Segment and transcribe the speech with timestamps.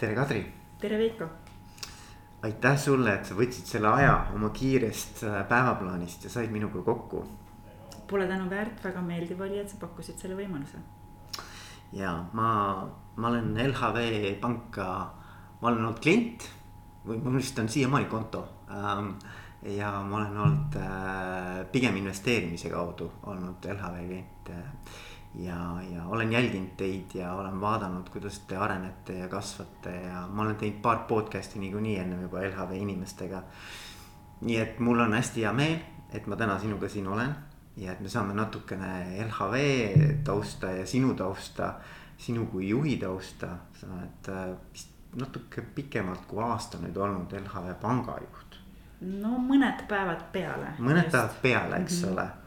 [0.00, 0.40] tere, Kadri.
[0.80, 1.26] tere, Veiko.
[2.42, 7.20] aitäh sulle, et sa võtsid selle aja oma kiirest äh, päevaplaanist ja said minuga kokku.
[8.08, 10.80] Pole tänu väärt, väga meeldiv oli, et sa pakkusid selle võimaluse.
[11.92, 12.48] ja ma,
[13.16, 14.88] ma olen LHV panka,
[15.60, 16.48] ma olen olnud klient
[17.04, 19.12] või mul vist on siiamaani konto ähm,
[19.76, 24.64] ja ma olen olnud äh, pigem investeerimise kaudu olnud LHV klient äh,
[25.34, 30.42] ja, ja olen jälginud teid ja olen vaadanud, kuidas te arenete ja kasvate ja ma
[30.42, 33.42] olen teinud paar podcast'i niikuinii ennem juba LHV inimestega.
[34.40, 35.78] nii et mul on hästi hea meel,
[36.12, 37.34] et ma täna sinuga siin olen
[37.76, 39.56] ja et me saame natukene LHV
[40.24, 41.74] tausta ja sinu tausta,
[42.18, 47.74] sinu kui juhi tausta, sa oled äh, vist natuke pikemalt kui aasta nüüd olnud LHV
[47.82, 48.58] pangajuht.
[49.00, 50.74] no mõned päevad peale.
[50.78, 51.12] mõned just.
[51.12, 52.12] päevad peale, eks mm -hmm.
[52.12, 52.39] ole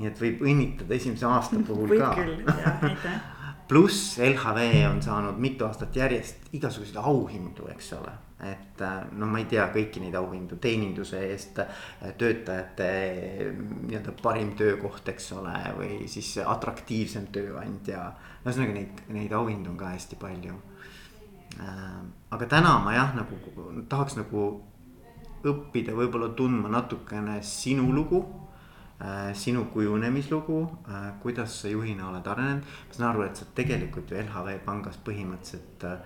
[0.00, 2.14] nii et võib õnnitleda esimese aasta puhul võib ka.
[2.16, 3.20] võib küll, jah, aitäh.
[3.70, 8.16] pluss LHV on saanud mitu aastat järjest igasuguseid auhindu, eks ole.
[8.40, 12.88] et äh, no ma ei tea kõiki neid auhindu teeninduse eest, äh, töötajate
[13.52, 18.08] nii-öelda parim töökoht, eks ole, või siis atraktiivsem tööandja.
[18.40, 20.56] ühesõnaga neid, neid auhindu on ka hästi palju.
[21.60, 22.00] Äh,
[22.32, 23.38] aga täna ma jah, nagu
[23.92, 24.48] tahaks nagu
[25.44, 28.24] õppida, võib-olla tundma natukene sinu lugu
[29.34, 32.64] sinu kujunemislugu, äh, kuidas sa juhina oled arenenud.
[32.88, 35.98] ma saan aru, et sa tegelikult ju LHV pangas põhimõtteliselt äh,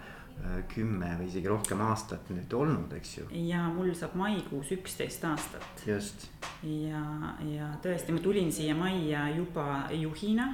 [0.69, 3.27] kümme või isegi rohkem aastat nüüd olnud, eks ju.
[3.49, 5.85] ja mul saab maikuus üksteist aastat.
[5.87, 6.29] just.
[6.63, 10.49] ja, ja tõesti, ma tulin siia majja juba juhina.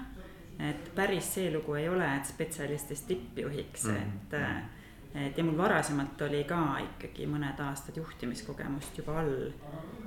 [0.59, 4.37] et päris see lugu ei ole, et spetsialistist tippjuhiks mm, -hmm.
[4.37, 4.80] et
[5.15, 9.51] et ja mul varasemalt oli ka ikkagi mõned aastad juhtimiskogemust juba all.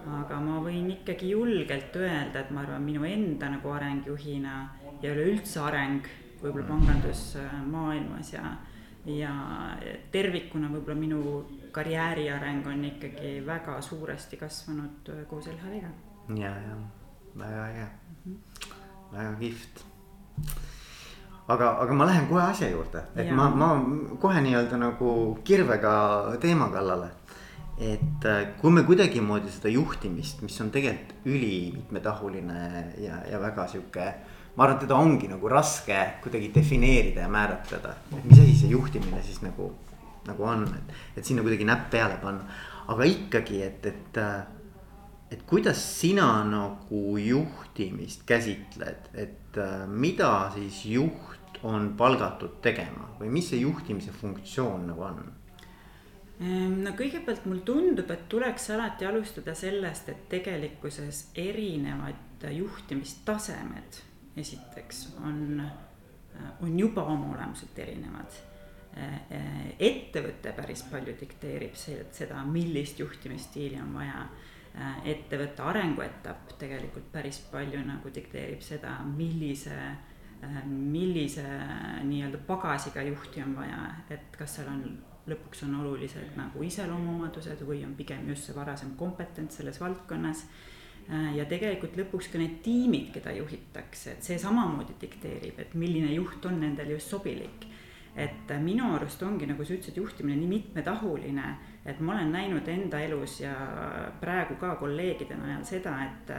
[0.03, 4.55] aga ma võin ikkagi julgelt öelda, et ma arvan, minu enda nagu areng juhina
[5.01, 6.07] ja üleüldse areng
[6.41, 8.43] võib-olla pangandusmaailmas ja,
[9.07, 9.31] ja
[10.11, 11.21] tervikuna võib-olla minu
[11.71, 15.93] karjääri areng on ikkagi väga suuresti kasvanud koos LHV-ga.
[16.35, 16.77] ja, ja
[17.39, 18.37] väga äge mm, -hmm.
[19.15, 19.85] väga kihvt
[21.47, 23.35] aga, aga ma lähen kohe asja juurde, et ja.
[23.35, 23.73] ma, ma
[24.21, 25.09] kohe nii-öelda nagu
[25.45, 25.93] kirvega
[26.43, 27.11] teema kallale.
[27.73, 32.59] et äh, kui me kuidagimoodi seda juhtimist, mis on tegelikult ülimitmetahuline
[33.01, 34.13] ja, ja väga sihuke.
[34.55, 38.75] ma arvan, et teda ongi nagu raske kuidagi defineerida ja määratleda, et mis asi see
[38.75, 39.71] juhtimine siis nagu,
[40.27, 42.45] nagu on, et, et sinna kuidagi näpp peale panna.
[42.87, 44.43] aga ikkagi, et, et äh,
[45.33, 51.32] et kuidas sina nagu juhtimist käsitled, et äh, mida siis juht
[51.63, 55.21] on palgatud tegema või mis see juhtimise funktsioon nagu on?
[56.41, 64.01] Ehm, no kõigepealt mulle tundub, et tuleks alati alustada sellest, et tegelikkuses erinevad juhtimistasemed
[64.37, 65.61] esiteks on,
[66.61, 68.41] on juba oma olemuselt erinevad.
[69.79, 74.27] ettevõte päris palju dikteerib seda, millist juhtimisstiili on vaja.
[75.05, 80.12] ettevõtte arenguetapp tegelikult päris palju nagu dikteerib seda, millise Äh,
[80.65, 81.45] millise
[82.03, 83.81] nii-öelda pagasiga juhti on vaja,
[84.11, 84.85] et kas seal on
[85.29, 90.43] lõpuks on olulised nagu iseloomuomadused või on pigem just see varasem kompetents selles valdkonnas.
[91.09, 96.11] Äh, ja tegelikult lõpuks ka need tiimid, keda juhitakse, et see samamoodi dikteerib, et milline
[96.15, 97.69] juht on nendele just sobilik.
[98.13, 101.47] et minu arust ongi, nagu sa ütlesid, juhtimine nii mitmetahuline,
[101.81, 103.55] et ma olen näinud enda elus ja
[104.21, 106.29] praegu ka kolleegide najal seda, et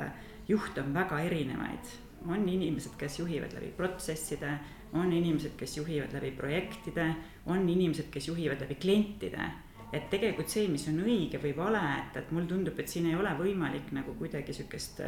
[0.47, 1.91] juhte on väga erinevaid
[2.29, 4.53] on inimesed, kes juhivad läbi protsesside,
[4.95, 7.09] on inimesed, kes juhivad läbi projektide,
[7.47, 9.51] on inimesed, kes juhivad läbi klientide.
[9.95, 13.15] et tegelikult see, mis on õige või vale, et, et mulle tundub, et siin ei
[13.15, 15.03] ole võimalik nagu kuidagi sihukest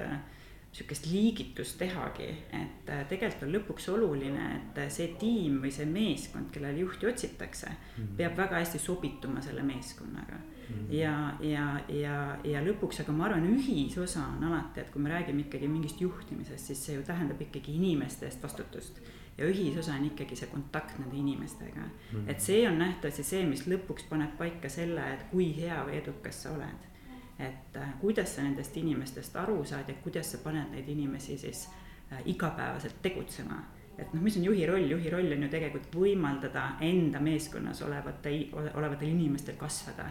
[0.77, 6.83] sihukest liigitust tehagi, et tegelikult on lõpuks oluline, et see tiim või see meeskond, kellele
[6.83, 8.17] juhti otsitakse mm, -hmm.
[8.19, 10.41] peab väga hästi sobituma selle meeskonnaga.
[10.91, 15.45] Ja, ja, ja, ja lõpuks, aga ma arvan, ühisosa on alati, et kui me räägime
[15.47, 19.01] ikkagi mingist juhtimisest, siis see ju tähendab ikkagi inimeste eest vastutust.
[19.39, 21.87] ja ühisosa on ikkagi see kontakt nende inimestega.
[22.13, 22.29] Mm..
[22.29, 26.43] et see on nähtavasti see, mis lõpuks paneb paika selle, et kui hea või edukas
[26.43, 26.93] sa oled.
[27.39, 31.69] et äh, kuidas sa nendest inimestest aru saad ja kuidas sa paned neid inimesi siis
[32.13, 33.63] äh, igapäevaselt tegutsema.
[33.99, 38.33] Et noh, mis on juhi roll, juhi roll on ju tegelikult võimaldada enda meeskonnas olevate,
[38.75, 40.11] olevatel inimestel kasvada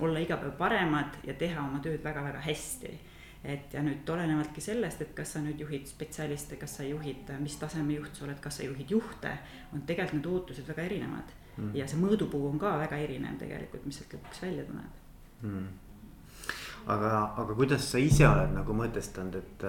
[0.00, 2.98] olla iga päev paremad ja teha oma tööd väga-väga hästi.
[3.44, 7.54] et ja nüüd olenevalt sellest, et kas sa nüüd juhid spetsialiste, kas sa juhid, mis
[7.56, 9.30] taseme juht sa oled, kas sa juhid juhte,
[9.72, 11.32] on tegelikult need ootused väga erinevad.
[11.56, 11.70] Mm..
[11.74, 15.00] ja see mõõdupuu on ka väga erinev tegelikult, mis sealt lõpuks välja tuleb.
[15.42, 15.66] Mm..
[16.86, 19.66] aga, aga kuidas sa ise oled nagu mõtestanud, et,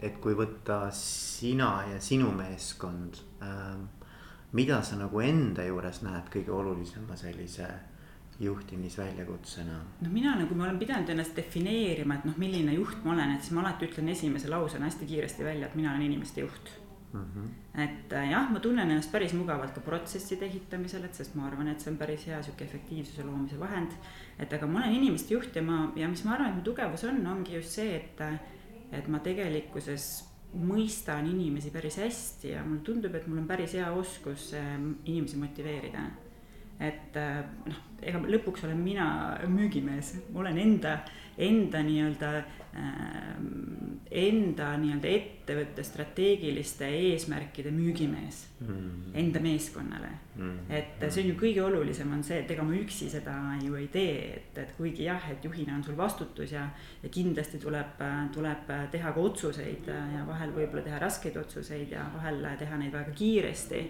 [0.00, 3.76] et kui võtta sina ja sinu meeskond äh,
[4.52, 7.68] mida sa nagu enda juures näed kõige olulisema sellise
[8.40, 9.80] juhtimisväljakutsena?
[10.00, 13.44] no mina nagu ma olen pidanud ennast defineerima, et noh, milline juht ma olen, et
[13.44, 16.70] siis ma alati ütlen esimese lausena hästi kiiresti välja, et mina olen inimeste juht
[17.12, 17.20] mm.
[17.20, 17.82] -hmm.
[17.82, 21.68] et äh, jah, ma tunnen ennast päris mugavalt ka protsesside ehitamisel, et sest ma arvan,
[21.68, 23.92] et see on päris hea sihuke efektiivsuse loomise vahend.
[24.38, 27.04] et aga ma olen inimeste juht ja ma, ja mis ma arvan, et mu tugevus
[27.04, 28.24] on, ongi just see, et,
[28.92, 30.08] et ma tegelikkuses
[30.54, 35.36] mõistan inimesi päris hästi ja mulle tundub, et mul on päris hea oskus äh, inimesi
[35.36, 36.08] motiveerida
[36.80, 39.06] et äh, noh, ega lõpuks olen mina
[39.50, 40.96] müügimees, ma olen enda,
[41.40, 43.34] enda nii-öelda äh,,
[44.10, 49.12] enda nii-öelda ettevõtte strateegiliste eesmärkide müügimees mm.
[49.20, 50.10] enda meeskonnale.
[50.40, 50.70] Mm..
[50.72, 53.88] et see on ju kõige olulisem on see, et ega ma üksi seda ju ei
[53.92, 56.64] tee, et, et kuigi jah, et juhina on sul vastutus ja,
[57.02, 58.00] ja kindlasti tuleb,
[58.34, 63.12] tuleb teha ka otsuseid ja vahel võib-olla teha raskeid otsuseid ja vahel teha neid väga
[63.18, 63.84] kiiresti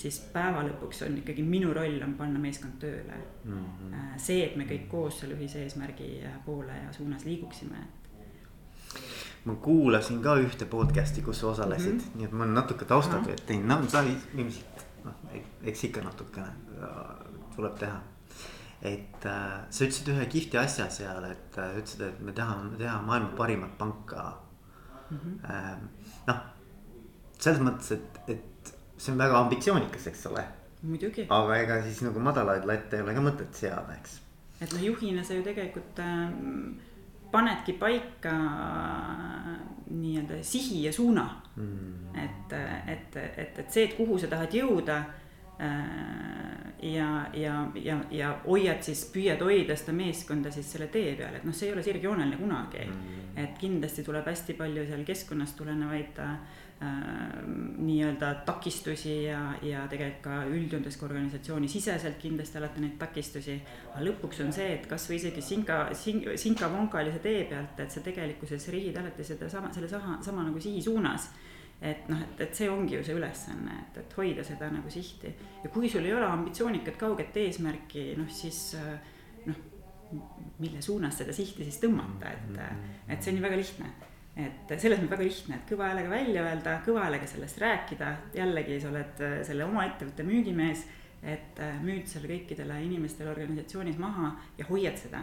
[0.00, 3.64] siis päeva lõpuks on ikkagi minu roll on panna meeskond tööle mm.
[3.64, 4.18] -hmm.
[4.18, 6.12] see, et me kõik koos selle ühise eesmärgi
[6.46, 7.86] poole ja suunas liiguksime.
[9.44, 12.16] ma kuulasin ka ühte podcast'i, kus sa osalesid mm, -hmm.
[12.16, 15.14] nii et ma olen natuke taustatööd teinud, no sa ilmselt noh,
[15.62, 16.52] eks ikka natukene
[17.56, 18.00] tuleb teha
[18.82, 22.96] et äh, sa ütlesid ühe kihvti asja seal, et äh, ütlesid, et me tahame teha
[23.06, 24.24] maailma parimat panka
[25.10, 25.18] mm.
[25.18, 25.50] -hmm.
[25.50, 25.76] äh,
[26.26, 26.40] noh,
[27.38, 28.48] selles mõttes, et, et
[29.02, 30.44] see on väga ambitsioonikas, eks ole.
[30.82, 31.26] muidugi.
[31.30, 34.18] aga ega siis nagu madalaid latte ei ole ka mõtet seada, eks.
[34.60, 36.20] et noh, juhina sa ju tegelikult äh,
[37.32, 39.56] panedki paika äh,
[39.90, 41.26] nii-öelda sihi ja suuna
[41.56, 42.14] mm..
[42.24, 42.54] et,
[42.94, 44.98] et, et, et see, et kuhu sa tahad jõuda
[45.62, 45.76] äh,
[46.92, 51.46] ja, ja, ja, ja hoiad siis, püüad hoida seda meeskonda siis selle tee peal, et
[51.46, 53.30] noh, see ei ole sirgjooneline kunagi mm..
[53.46, 60.22] et kindlasti tuleb hästi palju seal keskkonnast tulenevaid äh, Äh, nii-öelda takistusi ja, ja tegelikult
[60.24, 63.56] ka üldjoontes ka organisatsiooni siseselt kindlasti alati neid takistusi.
[63.92, 68.68] aga lõpuks on see, et kasvõi isegi sinka, sinka, sinka-vonkalise tee pealt, et sa tegelikkuses
[68.74, 71.30] rihid alati sedasama, selle sama, sama nagu sihi suunas.
[71.82, 75.32] Et noh, et, et see ongi ju see ülesanne, et, et hoida seda nagu sihti.
[75.64, 78.76] Ja kui sul ei ole ambitsioonikat kauget eesmärki, noh siis
[79.48, 79.58] noh,
[80.62, 82.64] mille suunas seda sihti siis tõmmata, et,
[83.10, 83.90] et see on ju väga lihtne
[84.36, 88.78] et selles mõttes väga lihtne, et kõva häälega välja öelda, kõva häälega sellest rääkida, jällegi
[88.80, 90.86] sa oled äh, selle oma ettevõtte müügimees.
[91.22, 95.20] et äh, müüd selle kõikidele inimestele organisatsioonis maha ja hoiad seda.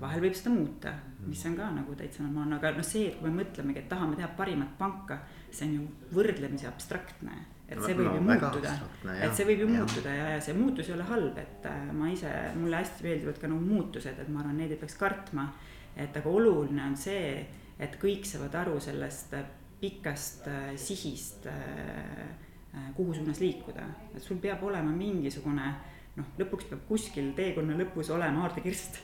[0.00, 0.92] vahel võib seda muuta,
[1.26, 4.16] mis on ka nagu täitsa normaalne, aga noh, see, et kui me mõtlemegi, et tahame
[4.16, 5.18] teha parimat panka,
[5.50, 5.86] see on ju
[6.16, 7.36] võrdlemisi abstraktne
[7.66, 8.72] et see võib no, ju muutuda,
[9.18, 9.78] et see võib ju ja.
[9.80, 13.40] muutuda ja, ja see muutus ei ole halb, et äh, ma ise, mulle hästi meeldivad
[13.42, 15.48] ka nagu muutused, et ma arvan, neid ei peaks kartma.
[15.96, 17.40] et aga oluline on see
[17.78, 19.44] et kõik saavad aru sellest äh,
[19.80, 23.84] pikast äh, sihist, äh, kuhu suunas liikuda,
[24.14, 25.68] et sul peab olema mingisugune
[26.16, 29.00] noh, lõpuks peab kuskil teekonna lõpus olema aardekirst.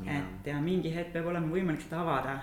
[0.00, 2.36] et ja mingi hetk peab olema võimalik seda avada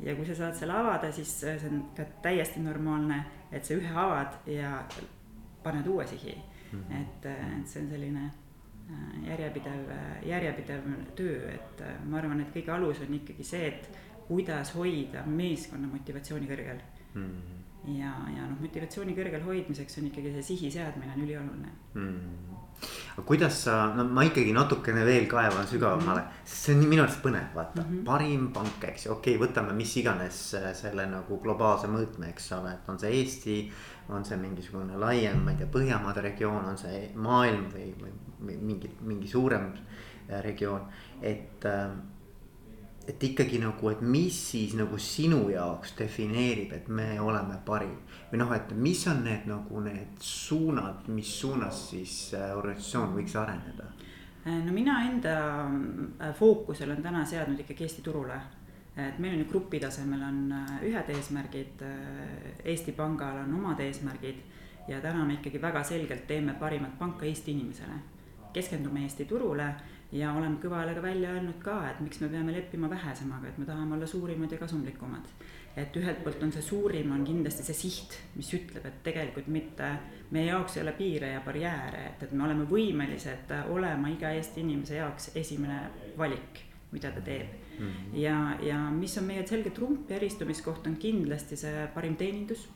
[0.00, 3.18] ja kui sa saad selle avada, siis see on ka täiesti normaalne,
[3.52, 4.78] et sa ühe avad ja
[5.62, 6.78] paned uue sihi mm.
[6.78, 7.02] -hmm.
[7.02, 8.30] et, et see on selline
[9.26, 9.90] järjepidev,
[10.26, 13.88] järjepidev töö, et ma arvan, et kõige alus on ikkagi see, et
[14.28, 16.80] kuidas hoida meeskonna motivatsiooni kõrgel
[17.14, 17.26] mm.
[17.26, 17.94] -hmm.
[17.98, 22.08] ja, ja noh, motivatsiooni kõrgel hoidmiseks on ikkagi see sihi seadmine on ülioluline mm.
[22.08, 22.58] -hmm.
[23.14, 26.44] aga kuidas sa, no ma ikkagi natukene veel kaevan sügavamale mm, -hmm.
[26.44, 28.04] sest see on minu arust põnev, vaata mm, -hmm.
[28.04, 32.52] parim pank, eks ju, okei okay,, võtame mis iganes äh, selle nagu globaalse mõõtme, eks
[32.52, 33.72] ole, et on see Eesti.
[34.08, 38.90] on see mingisugune laiem, ma ei tea, Põhjamaade regioon, on see maailm või, või mingi,
[39.00, 40.82] mingi suurem äh, regioon,
[41.22, 41.90] et äh,
[43.08, 47.98] et ikkagi nagu, et mis siis nagu sinu jaoks defineerib, et me oleme parim.
[48.30, 53.36] või noh, et mis on need nagu need suunad, mis suunas siis äh, organisatsioon võiks
[53.36, 53.90] areneda?
[54.46, 55.36] Äh, no mina enda
[55.68, 58.40] äh, fookusel on täna seadnud ikkagi Eesti turule.
[58.96, 60.54] et meil on ju grupi tasemel on
[60.84, 61.80] ühed eesmärgid,
[62.64, 64.42] Eesti Pangal on omad eesmärgid
[64.88, 67.94] ja täna me ikkagi väga selgelt teeme parimat panka Eesti inimesele.
[68.52, 69.74] keskendume Eesti turule
[70.12, 73.66] ja oleme kõva häälega välja öelnud ka, et miks me peame leppima vähesemaga, et me
[73.68, 75.28] tahame olla suurimad ja kasumlikumad.
[75.76, 79.86] et ühelt poolt on see suurim, on kindlasti see siht, mis ütleb, et tegelikult mitte,
[80.30, 84.60] meie jaoks ei ole piire ja barjääre, et, et me oleme võimelised olema iga Eesti
[84.60, 85.78] inimese jaoks esimene
[86.18, 86.60] valik,
[86.92, 87.86] mida ta teeb mm.
[87.86, 88.20] -hmm.
[88.20, 92.68] ja, ja mis on meie selge trump ja eristumiskoht, on kindlasti see parim teenindus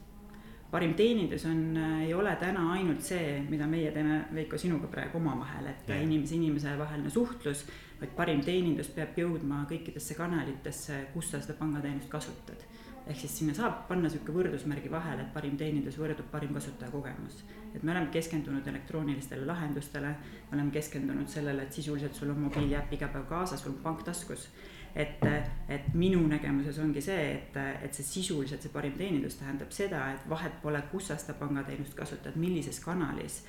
[0.70, 5.20] parim teenindus on, äh, ei ole täna ainult see, mida meie teeme, Veiko, sinuga praegu
[5.20, 6.02] omavahel, et yeah.
[6.02, 7.66] inimese, inimese vaheline suhtlus.
[8.00, 12.64] vaid parim teenindus peab jõudma kõikidesse kanalitesse, kus sa seda pangateenust kasutad.
[13.06, 17.44] ehk siis sinna saab panna sihuke võrdusmärgi vahele, et parim teenindus võrdub parim kasutajakogemus.
[17.74, 20.08] et me oleme keskendunud elektroonilistele lahendustele,
[20.50, 24.02] me oleme keskendunud sellele, et sisuliselt sul on mobiiliäpp iga päev kaasas, sul on pank
[24.02, 24.48] taskus
[24.96, 25.24] et,
[25.68, 30.28] et minu nägemuses ongi see, et, et see sisuliselt see parim teenindus tähendab seda, et
[30.30, 33.42] vahet pole, kus sa seda pangateenust kasutad, millises kanalis.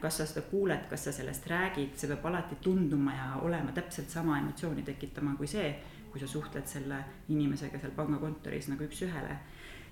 [0.00, 4.10] kas sa seda kuuled, kas sa sellest räägid, see peab alati tunduma ja olema täpselt
[4.10, 5.70] sama emotsiooni tekitama kui see
[6.10, 6.98] kui sa suhtled selle
[7.28, 9.38] inimesega seal pangakontoris nagu üks-ühele.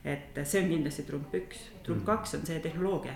[0.04, 2.06] et see on kindlasti trump üks, trump mm.
[2.06, 3.14] kaks on see tehnoloogia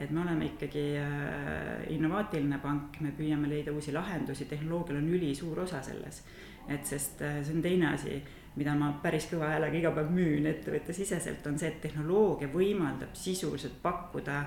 [0.00, 5.60] et me oleme ikkagi äh, innovaatiline pank, me püüame leida uusi lahendusi, tehnoloogial on ülisuur
[5.66, 6.22] osa selles.
[6.70, 8.20] Et sest äh, see on teine asi,
[8.56, 13.78] mida ma päris kõva häälega iga päev müün ettevõttesiseselt, on see, et tehnoloogia võimaldab sisuliselt
[13.82, 14.42] pakkuda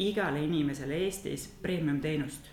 [0.00, 2.48] igale inimesele Eestis premium teenust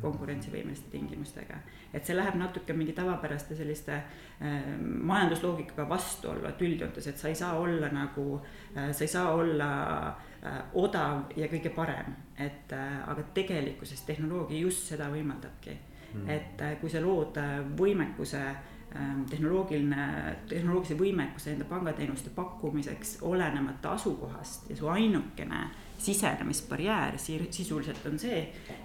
[0.00, 1.56] konkurentsivõimeliste tingimustega.
[1.92, 7.34] et see läheb natuke mingi tavapäraste selliste äh, majandusloogikaga vastuollu, et üldjoontes, et sa ei
[7.34, 8.40] saa olla nagu
[8.76, 9.70] äh,, sa ei saa olla
[10.08, 12.14] äh, odav ja kõige parem.
[12.38, 15.78] et äh, aga tegelikkuses tehnoloogia just seda võimaldabki.
[16.26, 20.06] Et äh, kui sa lood äh, võimekuse äh, tehnoloogiline,
[20.50, 25.68] tehnoloogilise võimekuse enda pangateenuste pakkumiseks, olenemata asukohast ja su ainukene
[26.00, 28.38] sisenemisbarjäär sisuliselt on see,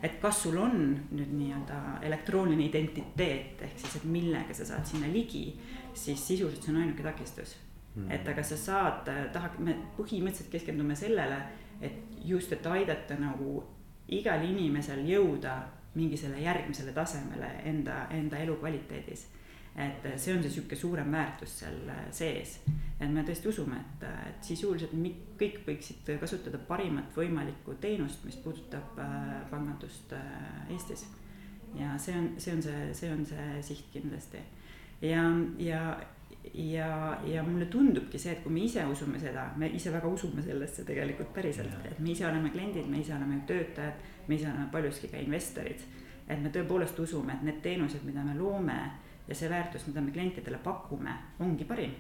[0.03, 0.81] et kas sul on
[1.15, 5.45] nüüd nii-öelda elektrooniline identiteet, ehk siis, et millega sa saad sinna ligi,
[5.95, 7.55] siis sisuliselt see on ainuke takistus.
[7.95, 8.09] Mm..
[8.11, 11.37] et aga sa saad, tahab, me põhimõtteliselt keskendume sellele,
[11.79, 13.61] et just, et aidata nagu
[14.11, 15.55] igal inimesel jõuda
[15.95, 19.27] mingi selle järgmisele tasemele enda, enda elukvaliteedis
[19.75, 22.59] et see on see sihuke suurem väärtus seal äh, sees.
[22.99, 24.93] et me tõesti usume, et, äh, et sisuliselt
[25.39, 30.15] kõik võiksid kasutada parimat võimalikku teenust, mis puudutab äh, pangandust
[30.71, 31.05] Eestis.
[31.75, 34.39] ja see on, see on see, see on see siht kindlasti.
[35.01, 35.27] ja,
[35.59, 35.81] ja,
[36.53, 40.43] ja, ja mulle tundubki see, et kui me ise usume seda, me ise väga usume
[40.45, 44.67] sellesse tegelikult päriselt, et me ise oleme kliendid, me ise oleme töötajad, me ise oleme
[44.71, 45.79] paljuski ka investorid.
[46.27, 48.75] et me tõepoolest usume, et need teenused, mida me loome
[49.27, 51.93] ja see väärtus, mida me klientidele pakume, ongi parim.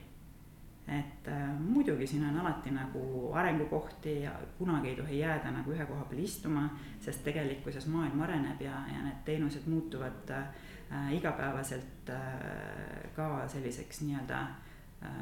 [0.87, 5.85] et äh, muidugi siin on alati nagu arengukohti ja kunagi ei tohi jääda nagu ühe
[5.85, 6.67] koha peal istuma,
[7.01, 14.41] sest tegelikkuses maailm areneb ja, ja need teenused muutuvad äh, igapäevaselt äh, ka selliseks nii-öelda
[14.41, 14.64] äh,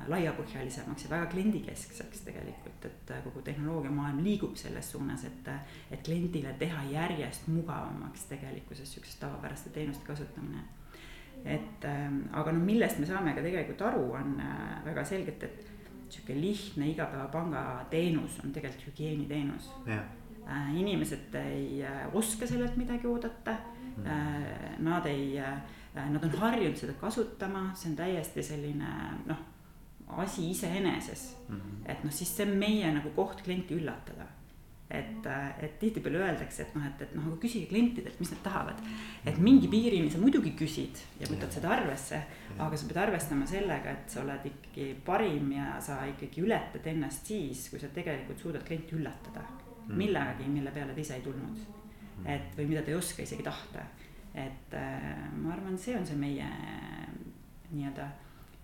[0.07, 5.49] laiapõhjalisemaks ja väga kliendikeskseks tegelikult, et äh, kogu tehnoloogiamaailm liigub selles suunas, et,
[5.91, 10.63] et kliendile teha järjest mugavamaks tegelikkuses sihukeste tavapäraste teenuste kasutamine.
[11.45, 15.71] Et ähm, aga noh, millest me saame ka tegelikult aru, on äh, väga selgelt, et
[16.13, 19.71] sihuke lihtne igapäevapanga teenus on tegelikult hügieeniteenus.
[19.87, 20.03] Yeah..
[20.43, 23.57] Äh, inimesed ei äh, oska sellelt midagi oodata.
[23.93, 24.05] Mm..
[24.81, 25.35] Nad ei,
[25.93, 28.87] nad on harjunud seda kasutama, see on täiesti selline
[29.29, 29.43] noh,
[30.21, 31.55] asi iseeneses mm.
[31.55, 31.91] -hmm.
[31.91, 34.27] et noh, siis see on meie nagu koht klienti üllatada
[34.93, 35.27] et,
[35.63, 38.81] et tihtipeale öeldakse, et noh, et, et noh, aga küsige klientidelt, mis nad tahavad.
[39.25, 42.19] et mingi piirini sa muidugi küsid ja võtad seda arvesse,
[42.61, 47.31] aga sa pead arvestama sellega, et sa oled ikkagi parim ja sa ikkagi ületad ennast
[47.31, 49.45] siis, kui sa tegelikult suudad klienti üllatada.
[49.83, 49.97] Mm.
[49.99, 51.57] millegagi, mille peale ta ise ei tulnud.
[52.13, 52.27] Mm.
[52.29, 53.81] et või mida ta ei oska isegi tahta.
[54.33, 56.45] et äh, ma arvan, see on see meie
[57.73, 58.05] nii-öelda,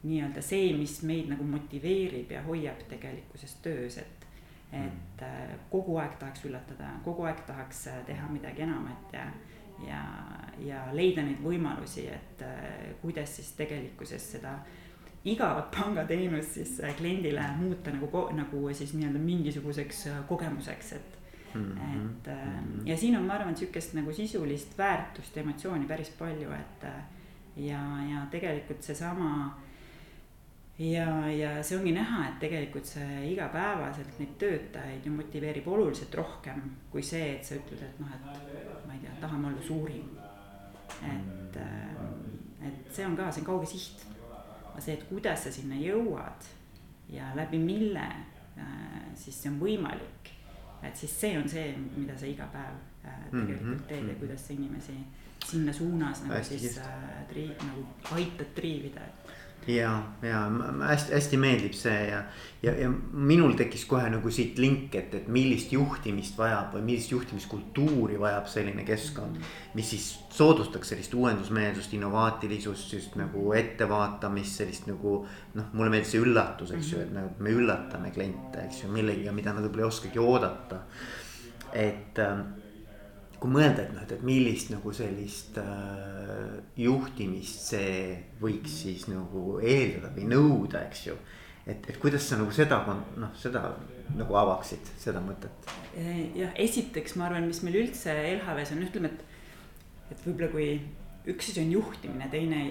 [0.04, 4.20] nii-öelda see, mis meid nagu motiveerib ja hoiab tegelikkuses töös, et
[4.72, 9.24] et äh, kogu aeg tahaks üllatada, kogu aeg tahaks äh, teha midagi enamat ja,
[9.82, 10.02] ja,
[10.62, 14.60] ja leida neid võimalusi, et äh, kuidas siis tegelikkuses seda
[15.26, 21.18] igavat pangateenust siis kliendile muuta nagu, nagu siis nii-öelda mingisuguseks kogemuseks, et
[21.54, 21.64] mm.
[21.64, 21.88] -hmm.
[21.88, 22.88] et mm -hmm.
[22.90, 26.86] ja siin on, ma arvan, sihukest nagu sisulist väärtust, emotsiooni päris palju, et
[27.56, 29.58] ja, ja tegelikult seesama
[30.80, 36.62] ja, ja see ongi näha, et tegelikult see igapäevaselt neid töötajaid ju motiveerib oluliselt rohkem
[36.92, 40.08] kui see, et sa ütled, et noh, et ma ei tea, tahame olla suurim.
[41.04, 44.06] et, äh, et see on ka, see on kauge siht.
[44.72, 46.50] aga see, et kuidas sa sinna jõuad
[47.10, 48.06] ja läbi mille
[48.58, 50.34] äh, siis see on võimalik.
[50.84, 53.88] et siis see on see, mida sa iga päev äh, tegelikult mm -hmm.
[53.88, 54.96] teed ja kuidas sa inimesi
[55.46, 59.29] sinna suunas nagu Hästi siis äh, tri-, nagu aitad triivida, et
[59.70, 60.40] ja, ja
[60.88, 62.22] hästi, hästi meeldib see ja,
[62.64, 67.14] ja, ja minul tekkis kohe nagu siit link, et, et millist juhtimist vajab või millist
[67.14, 69.42] juhtimiskultuuri vajab selline keskkond.
[69.78, 75.26] mis siis soodustaks sellist uuendusmeelsust, innovaatilisust, just nagu ettevaatamist, sellist nagu.
[75.54, 79.36] noh, mulle meeldis see üllatus, eks ju, et nagu me üllatame kliente, eks ju, millegagi,
[79.36, 80.84] mida nad võib-olla ei oskagi oodata.
[81.74, 82.48] et ähm,
[83.40, 87.94] kui mõelda, et noh, et, et millist nagu sellist äh, juhtimist see
[88.42, 91.16] võiks siis nagu eeldada või nõuda, eks ju.
[91.66, 93.64] et, et kuidas sa nagu seda, noh, seda
[94.18, 95.74] nagu avaksid, seda mõtet?
[96.36, 100.70] jah, esiteks ma arvan, mis meil üldse LHV-s on, ütleme, et, et võib-olla kui
[101.30, 102.64] üks asi on juhtimine, teine,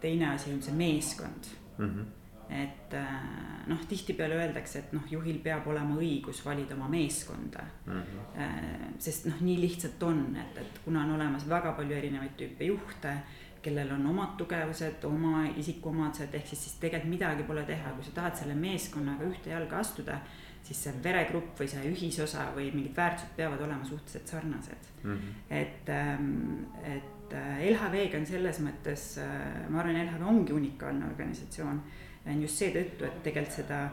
[0.00, 1.88] teine asi on see meeskond mm.
[1.88, 2.12] -hmm
[2.50, 2.94] et
[3.66, 8.02] noh, tihtipeale öeldakse, et noh, juhil peab olema õigus valida oma meeskonda mm.
[8.02, 8.98] -hmm.
[8.98, 13.16] sest noh, nii lihtsalt on, et, et kuna on olemas väga palju erinevaid tüüpe juhte
[13.64, 18.12] kellel on omad tugevused, oma isikuomadused, ehk siis, siis tegelikult midagi pole teha, kui sa
[18.18, 20.18] tahad selle meeskonnaga ühte jalga astuda,
[20.64, 25.10] siis see veregrupp või see ühisosa või mingid väärtused peavad olema suhteliselt sarnased mm.
[25.10, 25.34] -hmm.
[25.60, 31.82] et, ähm, et äh, LHV-ga on selles mõttes, äh, ma arvan, LHV ongi unikaalne organisatsioon.
[32.42, 33.84] Just seetõttu, et tegelikult seda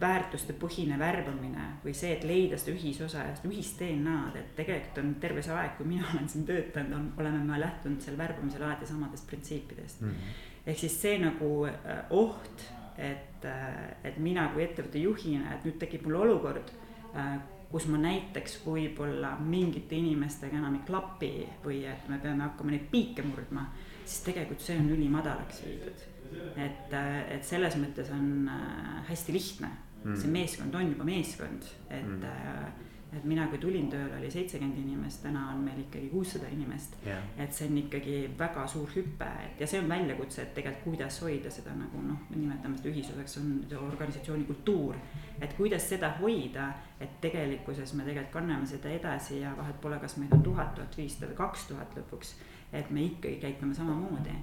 [0.00, 5.14] väärtustepõhine värbamine või see, et leida seda ühisosa ja seda ühist DNA-d, et tegelikult on
[5.22, 8.86] terve see aeg, kui mina olen siin töötanud, on, oleme me lähtunud seal värbamisel alati
[8.86, 10.10] samadest printsiipidest mm.
[10.10, 10.38] -hmm.
[10.66, 12.68] ehk siis see nagu äh, oht,
[12.98, 16.70] et, äh, et mina kui ettevõtte juhina, et nüüd tekib mul olukord,
[17.16, 17.38] äh,
[17.74, 22.86] kus ma näiteks võib-olla mingite inimestega enam ei klapi või et me peame hakkama neid
[22.92, 23.66] piike murdma,
[24.04, 26.10] siis tegelikult see on ülimadalaks viidud
[26.56, 26.94] et,
[27.34, 29.70] et selles mõttes on äh, hästi lihtne
[30.04, 34.78] mm., see meeskond on juba meeskond, et mm., et mina, kui tulin tööle, oli seitsekümmend
[34.80, 37.22] inimest, täna on meil ikkagi kuussada inimest yeah..
[37.38, 41.20] et see on ikkagi väga suur hüpe, et ja see on väljakutse, et tegelikult kuidas
[41.22, 43.52] hoida seda nagu noh, me nimetame seda ühisosaks, on
[43.90, 44.98] organisatsiooni kultuur.
[45.40, 50.16] et kuidas seda hoida, et tegelikkuses me tegelikult kanname seda edasi ja vahet pole, kas
[50.18, 52.34] meid on tuhat, tuhat viissada või kaks tuhat lõpuks.
[52.72, 54.34] et me ikkagi käitume samamoodi.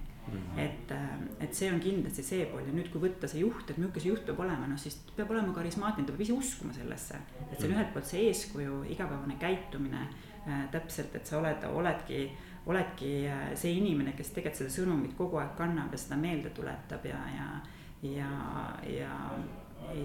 [0.57, 2.63] Et, äh, et see on kindlasti see pool.
[2.67, 5.31] Ja nüüd, kui võtta see juht, et milline see juht peab olema, noh siis peab
[5.33, 7.19] olema karismaatiline, ta peab ise uskuma sellesse.
[7.49, 12.23] et see on ühelt poolt see eeskuju, igapäevane käitumine äh, täpselt, et sa oled, oledki,
[12.71, 17.05] oledki äh, see inimene, kes tegelikult seda sõnumit kogu aeg kannab ja seda meelde tuletab
[17.09, 17.49] ja, ja,
[18.11, 18.29] ja,
[18.91, 19.15] ja,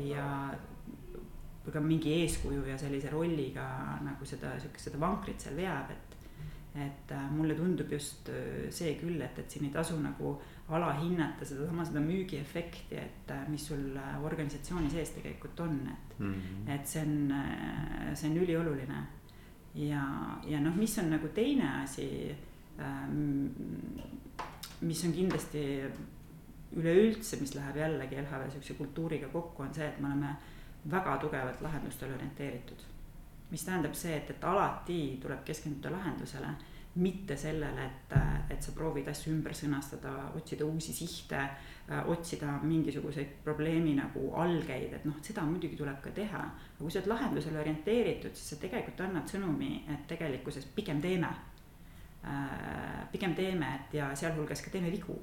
[0.07, 0.27] ja
[1.73, 3.65] ka mingi eeskuju ja sellise rolliga
[4.07, 6.06] nagu seda, siukest, seda vankrit seal veab, et
[6.77, 10.35] et äh, mulle tundub just äh, see küll, et, et siin ei tasu nagu
[10.77, 16.73] alahinnata sedasama, seda müügiefekti, et äh, mis sul organisatsiooni sees tegelikult on, et mm, -hmm.
[16.75, 17.33] et see on,
[18.15, 19.05] see on ülioluline.
[19.75, 20.03] ja,
[20.47, 22.35] ja noh, mis on nagu teine asi,
[22.81, 23.49] ähm,
[24.81, 25.63] mis on kindlasti
[26.77, 30.37] üleüldse, mis läheb jällegi LHV sihukese kultuuriga kokku, on see, et me oleme
[30.91, 32.96] väga tugevalt lahendustele orienteeritud
[33.51, 36.51] mis tähendab see, et, et alati tuleb keskenduda lahendusele,
[36.97, 38.15] mitte sellele, et,
[38.51, 41.43] et sa proovid asju ümber sõnastada, otsida uusi sihte,
[42.09, 46.41] otsida mingisuguseid probleemi nagu algeid, et noh, seda muidugi tuleb ka teha.
[46.41, 51.35] aga kui sa oled lahendusele orienteeritud, siis sa tegelikult annad sõnumi, et tegelikkuses pigem teeme.
[53.13, 55.21] pigem teeme, et ja sealhulgas ka teeme vigu.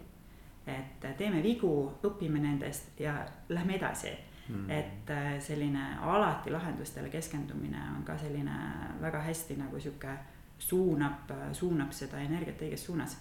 [0.68, 4.14] et teeme vigu, õpime nendest ja lähme edasi
[4.50, 4.70] Mm.
[4.70, 8.58] et äh, selline alati lahendustele keskendumine on ka selline
[9.02, 10.18] väga hästi nagu sihuke
[10.60, 13.16] suunab, suunab seda energiat õiges suunas.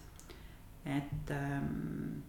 [0.85, 2.23] et ähm,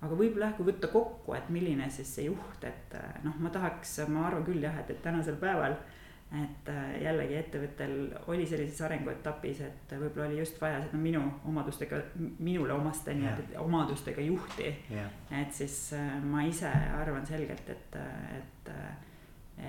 [0.00, 3.50] aga võib-olla jah, kui võtta kokku, et milline siis see juht, et äh, noh, ma
[3.50, 5.95] tahaks, ma arvan küll jah, et, et tänasel päeval äh,
[6.34, 7.92] et äh, jällegi ettevõttel
[8.26, 12.00] oli sellises arenguetapis, et võib-olla oli just vaja seda minu omadustega,
[12.42, 14.72] minule omaste nii-öelda omadustega juhti.
[14.90, 15.12] Yeah..
[15.30, 18.00] et siis äh, ma ise arvan selgelt, et,
[18.38, 18.72] et,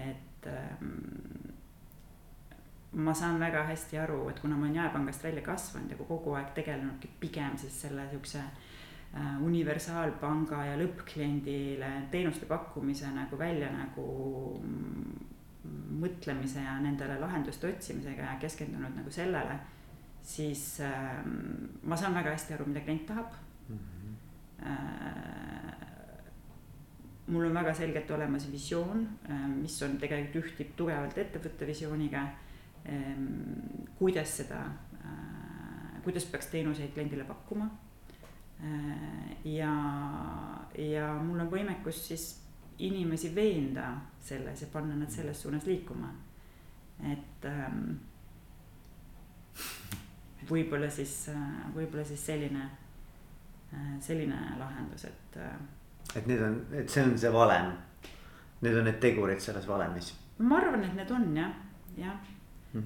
[0.08, 0.96] et ähm,
[2.98, 6.56] ma saan väga hästi aru, et kuna ma olen jaepangast välja kasvanud ja kogu aeg
[6.58, 8.10] tegelenudki pigem siis selle
[8.42, 14.10] äh, universaalpanga ja lõppkliendile teenuste pakkumise nagu välja nagu
[16.02, 19.60] mõtlemise ja nendele lahenduste otsimisega ja keskendunud nagu sellele,
[20.24, 21.22] siis äh,
[21.84, 23.32] ma saan väga hästi aru, mida klient tahab
[23.70, 23.78] mm.
[23.78, 23.94] -hmm.
[24.68, 25.88] Äh,
[27.28, 32.24] mul on väga selgelt olemas visioon äh,, mis on tegelikult ühtib tugevalt ettevõtte visiooniga
[32.86, 33.16] äh,.
[34.00, 34.62] kuidas seda
[35.04, 37.70] äh,, kuidas peaks teenuseid kliendile pakkuma
[38.64, 39.38] äh,.
[39.46, 39.74] ja,
[40.78, 42.47] ja mul on võimekus siis
[42.80, 43.90] inimesi veenda
[44.22, 46.12] selles ja panna nad selles suunas liikuma.
[47.04, 47.96] et ähm,
[50.50, 52.70] võib-olla siis, äh, võib-olla siis selline,
[53.74, 55.38] äh, selline lahendus, et.
[55.38, 55.58] Äh,
[56.16, 57.74] et need on, et see on see valem,
[58.62, 60.14] need on need tegurid selles valemis.
[60.40, 61.54] ma arvan, et need on jah,
[61.98, 62.37] jah
[62.74, 62.84] Mm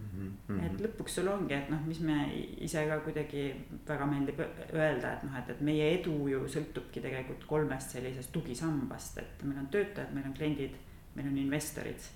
[0.47, 0.65] -hmm.
[0.65, 2.15] et lõpuks sul ongi, et noh, mis me
[2.61, 3.43] ise ka kuidagi
[3.87, 4.39] väga meeldib
[4.73, 9.59] öelda, et noh, et, et meie edu ju sõltubki tegelikult kolmest sellisest tugisambast, et meil
[9.59, 10.75] on töötajad, meil on kliendid,
[11.15, 12.09] meil on investorid.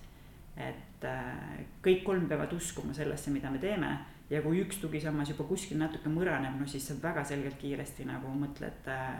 [0.58, 3.97] et äh, kõik kolm peavad uskuma sellesse, mida me teeme
[4.30, 8.32] ja kui üks tugisammas juba kuskil natuke mõraneb, no siis sa väga selgelt kiiresti nagu
[8.39, 9.17] mõtled äh,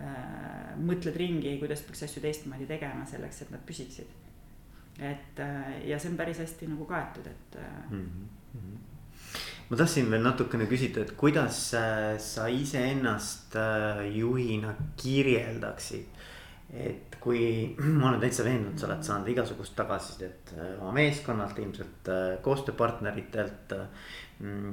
[0.00, 4.18] äh, mõtled ringi, kuidas peaks asju teistmoodi tegema selleks, et nad püsiksid.
[4.98, 7.58] Et äh, ja see on päris hästi nagu kaetud, et
[7.90, 8.06] mm.
[8.54, 8.78] -hmm.
[9.68, 11.70] ma tahtsin veel natukene küsida, et kuidas
[12.18, 16.18] sa iseennast äh, juhina kirjeldaksid
[16.70, 22.10] et kui ma olen täitsa veendunud, sa oled saanud igasugust tagasisidet oma meeskonnalt, ilmselt
[22.42, 23.74] koostööpartneritelt,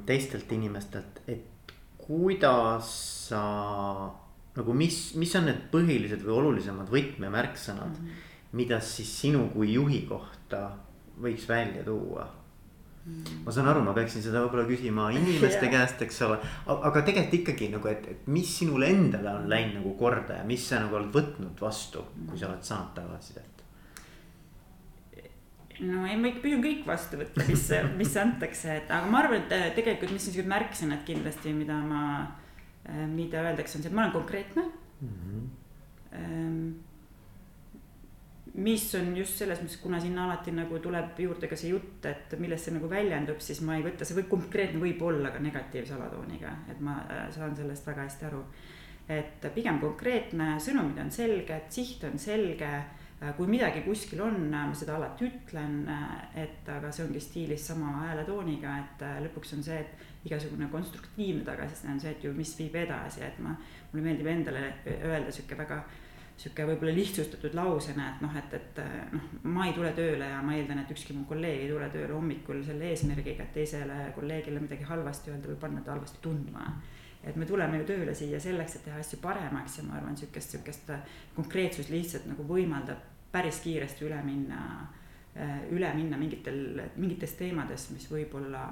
[0.06, 2.92] teistelt inimestelt, et kuidas
[3.28, 3.42] sa
[4.58, 8.24] nagu, mis, mis on need põhilised või olulisemad võtmemärksõnad mm, -hmm.
[8.52, 10.70] Mida siis sinu kui juhi kohta
[11.22, 12.28] võiks välja tuua
[13.06, 13.44] mm.?
[13.46, 17.70] ma saan aru, ma peaksin seda võib-olla küsima inimeste käest, eks ole, aga tegelikult ikkagi
[17.74, 21.14] nagu, et, et mis sinule endale on läinud nagu korda ja mis sa nagu oled
[21.16, 23.54] võtnud vastu, kui sa oled saanud tagasisidet?
[25.84, 27.68] no ei, ma ikka püüan kõik vastu võtta, mis,
[28.00, 32.02] mis antakse, et aga ma arvan, et äh, tegelikult, mis niisugused märksõnad kindlasti, mida ma,
[32.88, 35.16] äh, mida öeldakse, on see, et ma olen konkreetne mm.
[35.22, 35.48] -hmm.
[38.58, 42.34] Mis on just selles mõttes, kuna sinna alati nagu tuleb juurde ka see jutt, et
[42.42, 45.94] millest see nagu väljendub, siis ma ei võta, see võib konkreetne võib olla ka negatiivse
[45.98, 48.44] alatooniga, et ma äh, saan sellest väga hästi aru.
[49.08, 52.72] et pigem konkreetne, sõnumid on selged, siht on selge
[53.18, 55.80] Äh, kui midagi kuskil on, äh, ma seda alati ütlen,
[56.38, 61.96] et aga see ongi stiilis sama hääletooniga, et lõpuks on see, et igasugune konstruktiivne tagasiside
[61.96, 63.56] on see, et ju mis viib edasi, et ma,
[63.90, 65.80] mulle meeldib endale öelda sihuke väga
[66.38, 68.82] sihuke võib-olla lihtsustatud lausena, et noh, et, et
[69.14, 72.14] noh, ma ei tule tööle ja ma eeldan, et ükski mu kolleeg ei tule tööle
[72.14, 76.68] hommikul selle eesmärgiga, et teisele kolleegile midagi halvasti öelda või panna ta halvasti tundma.
[77.28, 80.54] Et me tuleme ju tööle siia selleks, et teha asju paremaks ja ma arvan, sihukest,
[80.54, 80.94] sihukest
[81.36, 83.02] konkreetsus lihtsalt nagu võimaldab
[83.34, 84.62] päris kiiresti üle minna
[85.72, 88.64] üle minna mingitel, mingites teemades, mis võib-olla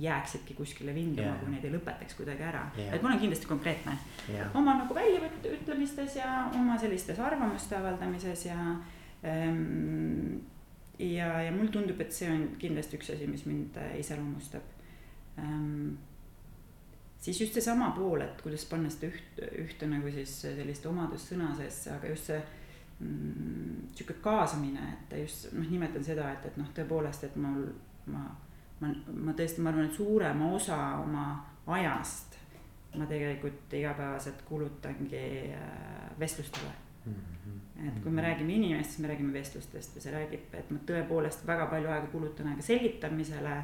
[0.00, 2.94] jääksidki kuskile vinduma yeah., kui neid ei lõpetaks kuidagi ära yeah..
[2.96, 3.96] et ma olen kindlasti konkreetne
[4.32, 4.48] yeah.
[4.56, 8.58] oma nagu väljaütlemistes ja oma sellistes arvamuste avaldamises ja
[9.28, 10.40] ähm,.
[10.98, 14.64] ja, ja mulle tundub, et see on kindlasti üks asi, mis mind äh, iseloomustab
[15.42, 15.98] ähm,
[17.20, 21.52] siis just seesama pool, et kuidas panna seda üht, ühte nagu siis sellist omadust sõna
[21.58, 22.40] seesse, aga just see
[22.98, 27.66] sihuke kaasamine, et just noh, nimetan seda, et, et noh, tõepoolest, et mul,
[28.12, 28.24] ma,
[28.80, 28.92] ma,
[29.28, 31.26] ma tõesti, ma arvan, et suurema osa oma
[31.76, 32.38] ajast
[32.96, 36.72] ma tegelikult igapäevaselt kulutangi äh, vestlustele
[37.06, 37.12] mm.
[37.12, 37.88] -hmm.
[37.88, 41.66] et kui me räägime inimestest, me räägime vestlustest ja see räägib, et ma tõepoolest väga
[41.66, 43.56] palju aega kulutan aega selgitamisele,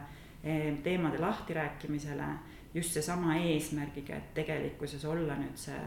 [0.83, 2.27] teemade lahtirääkimisele
[2.75, 5.81] just seesama eesmärgiga, et tegelikkuses olla nüüd see,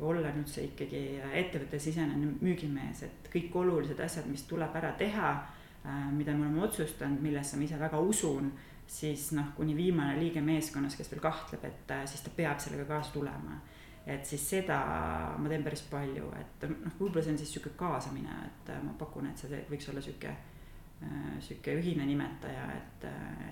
[0.00, 1.02] olla nüüd see ikkagi
[1.40, 5.30] ettevõttesisene müügimees, et kõik olulised asjad, mis tuleb ära teha,
[5.84, 8.50] äh, mida me oleme otsustanud, millesse ma ise väga usun,
[8.86, 12.84] siis noh, kuni viimane liige meeskonnas, kes veel kahtleb, et äh, siis ta peab sellega
[12.90, 13.60] kaasa tulema.
[14.06, 14.76] et siis seda
[15.38, 18.92] ma teen päris palju, et noh, võib-olla see on siis sihuke kaasamine, et äh, ma
[18.98, 20.04] pakun, et see võiks olla
[21.02, 23.04] Äh, sihuke ühine nimetaja, et,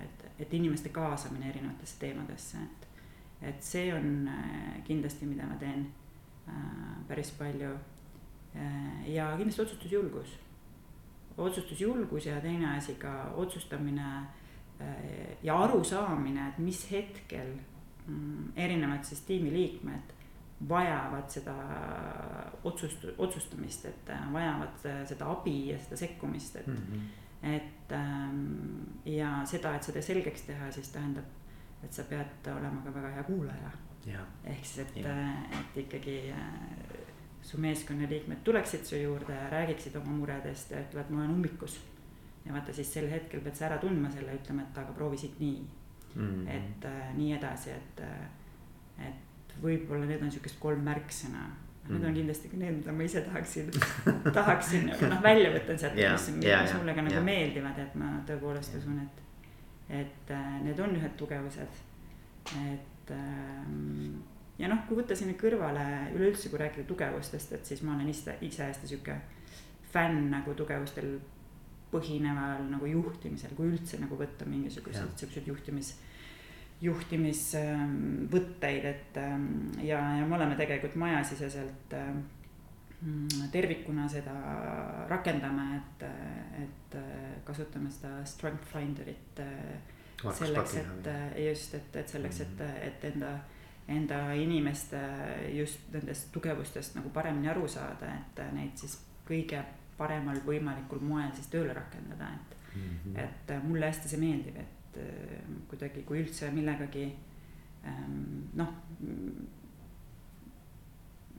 [0.03, 2.87] et, et inimeste kaasamine erinevatesse teemadesse, et,
[3.51, 6.04] et see on äh, kindlasti, mida ma teen äh,
[7.07, 7.75] päris palju.
[9.05, 10.39] ja kindlasti otsustusjulgus,
[11.37, 14.27] otsustusjulgus ja teine asi ka otsustamine
[15.43, 17.51] ja arusaamine, et mis hetkel
[18.07, 20.13] mm, erinevad siis tiimiliikmed
[20.69, 21.55] vajavad seda
[22.63, 26.75] otsust, otsustamist, et vajavad seda abi ja seda sekkumist, et mm.
[26.75, 31.27] -hmm et ähm, ja seda, et seda selgeks teha, siis tähendab,
[31.83, 33.71] et sa pead olema ka väga hea kuulaja.
[34.45, 36.45] Ehk siis, et, äh, et ikkagi äh,
[37.45, 41.79] su meeskonnaliikmed tuleksid su juurde ja räägiksid oma muredest ja ütlevad, ma olen ummikus.
[42.45, 45.39] ja vaata siis sel hetkel pead sa ära tundma selle, ütlema, et aga proovi siit
[45.39, 45.61] nii
[46.15, 46.21] mm.
[46.21, 46.49] -hmm.
[46.49, 51.45] et äh, nii edasi, et, äh, et võib-olla need on sihukesed kolm märksõna
[51.85, 52.15] Need on mm.
[52.15, 53.67] kindlasti ka need, mida ma ise tahaksin,
[54.37, 57.09] tahaksin noh välja võtta sealt yeah,, mis, mis yeah, mulle ka yeah.
[57.11, 58.81] nagu meeldivad, et ma tõepoolest yeah.
[58.81, 59.21] usun, et.
[60.01, 61.77] et äh, need on ühed tugevused,
[62.63, 63.94] et ähm,
[64.59, 68.33] ja noh, kui võtta sinna kõrvale üleüldse, kui rääkida tugevustest, et siis ma olen ise,
[68.45, 69.15] ise hästi sihuke
[69.91, 71.09] fänn nagu tugevustel
[71.91, 75.89] põhineval nagu juhtimisel, kui üldse nagu võtta mingisuguseid siukseid juhtimis
[76.83, 79.45] juhtimisvõtteid, et ähm,
[79.79, 82.19] ja, ja me oleme tegelikult majasiseselt ähm,
[83.51, 84.33] tervikuna seda
[85.07, 86.03] rakendame, et,
[86.65, 86.95] et
[87.47, 89.79] kasutame seda strength finder'it äh,
[90.33, 91.07] selleks, et
[91.45, 92.75] just, et, et selleks, et, mhm.
[92.89, 93.31] et enda,
[93.87, 94.99] enda inimeste
[95.53, 99.61] just nendest tugevustest nagu paremini aru saada, et neid siis kõige
[99.97, 103.19] paremal võimalikul moel siis tööle rakendada, et mm, -hmm.
[103.23, 107.05] et mulle hästi see meeldib, et äh, kuidagi, kui üldse millegagi
[107.85, 108.73] ähm, noh,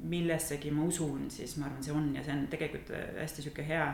[0.03, 3.87] millessegi ma usun, siis ma arvan, see on ja see on tegelikult hästi sihuke hea,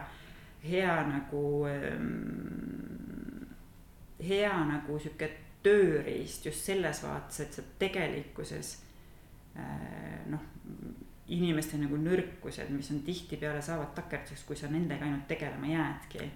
[0.64, 3.46] hea nagu ähm,
[4.28, 5.30] hea nagu sihuke
[5.62, 8.76] tööriist just selles vaates, et sa tegelikkuses
[9.56, 10.44] äh, noh,
[11.32, 16.30] inimeste nagu nõrkused, mis on tihtipeale saavad takerduseks, kui sa nendega ainult tegelema jäädki.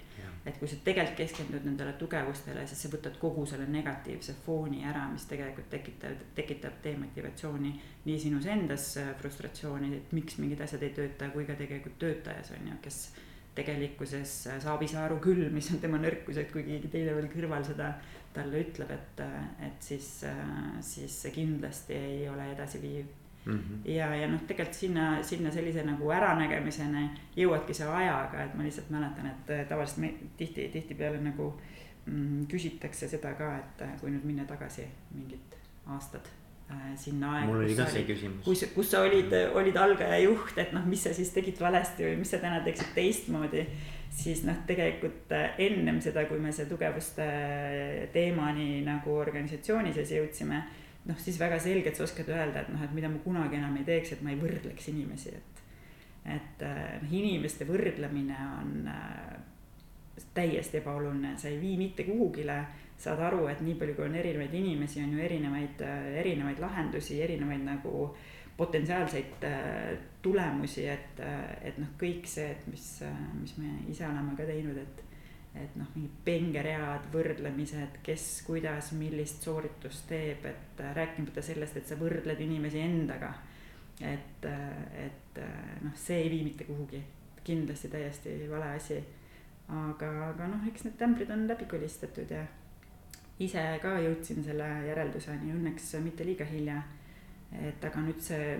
[0.47, 5.01] et kui sa tegelikult keskendud nendele tugevustele, siis sa võtad kogu selle negatiivse fooni ära,
[5.11, 7.73] mis tegelikult tekitab, tekitab demotivatsiooni
[8.05, 12.53] nii sinus endas äh, frustratsiooni, et miks mingid asjad ei tööta, kui ka tegelikult töötajas
[12.55, 13.01] on ju, kes
[13.59, 17.67] tegelikkuses äh, saab ise aru küll, mis on tema nõrkused, kui keegi teine veel kõrval
[17.67, 17.97] seda
[18.37, 19.23] talle ütleb, et,
[19.67, 20.09] et siis,
[20.81, 23.07] siis see kindlasti ei ole edasiviiv
[23.47, 23.59] mm.
[23.59, 23.91] -hmm.
[23.91, 28.89] ja, ja noh, tegelikult sinna, sinna sellise nagu äranägemiseni jõuadki see ajaga, et ma lihtsalt
[28.89, 31.53] mäletan, et äh, tavaliselt me tihti, tihtipeale nagu
[32.05, 36.29] mm, küsitakse seda ka, et äh, kui nüüd minna tagasi mingid aastad
[36.99, 37.47] sinna aega.
[37.47, 38.41] mul oli ka see küsimus.
[38.43, 42.17] kus, kus sa olid, olid algaja juht, et noh, mis sa siis tegid valesti või
[42.23, 43.67] mis sa täna teeksid teistmoodi.
[44.17, 47.27] siis noh, tegelikult ennem seda, kui me see tugevuste
[48.13, 50.63] teemani nagu organisatsiooni sees jõudsime
[51.07, 53.85] noh, siis väga selgelt sa oskad öelda, et noh, et mida ma kunagi enam ei
[53.87, 55.61] teeks, et ma ei võrdleks inimesi, et.
[56.37, 59.37] et noh, inimeste võrdlemine on äh,
[60.37, 62.59] täiesti ebaoluline, sa ei vii mitte kuhugile.
[62.97, 67.21] Saad aru, et nii palju, kui on erinevaid inimesi, on ju erinevaid, äh, erinevaid lahendusi,
[67.21, 68.07] erinevaid nagu
[68.57, 71.19] potentsiaalseid äh, tulemusi, et,
[71.61, 72.87] et noh, kõik see, et mis,
[73.37, 75.03] mis me ise oleme ka teinud, et
[75.63, 81.89] et noh, mingid pengeread, võrdlemised, kes, kuidas, millist sooritust teeb, et äh, rääkimata sellest, et
[81.89, 83.33] sa võrdled inimesi endaga.
[84.01, 87.01] et, äh, et äh, noh, see ei vii mitte kuhugi,
[87.43, 88.99] kindlasti täiesti vale asi.
[89.67, 92.45] aga, aga noh, eks need tämbrid on läbi kolistatud ja
[93.43, 96.81] ise ka jõudsin selle järelduseni õnneks mitte liiga hilja.
[97.47, 98.57] et aga nüüd see,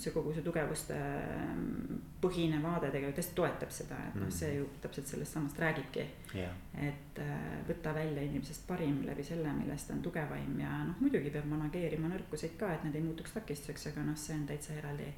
[0.00, 4.70] see kogu see tugevuste mm, põhine vaade tegelikult hästi toetab seda, et noh, see ju
[4.80, 6.06] täpselt sellest samast räägibki.
[6.32, 6.54] Yeah..
[6.72, 11.34] et äh, võta välja inimesest parim läbi selle, milles ta on tugevaim ja noh, muidugi
[11.34, 15.12] peab manageerima nõrkuseid ka, et need ei muutuks takistuseks, aga noh, see on täitsa eraldi,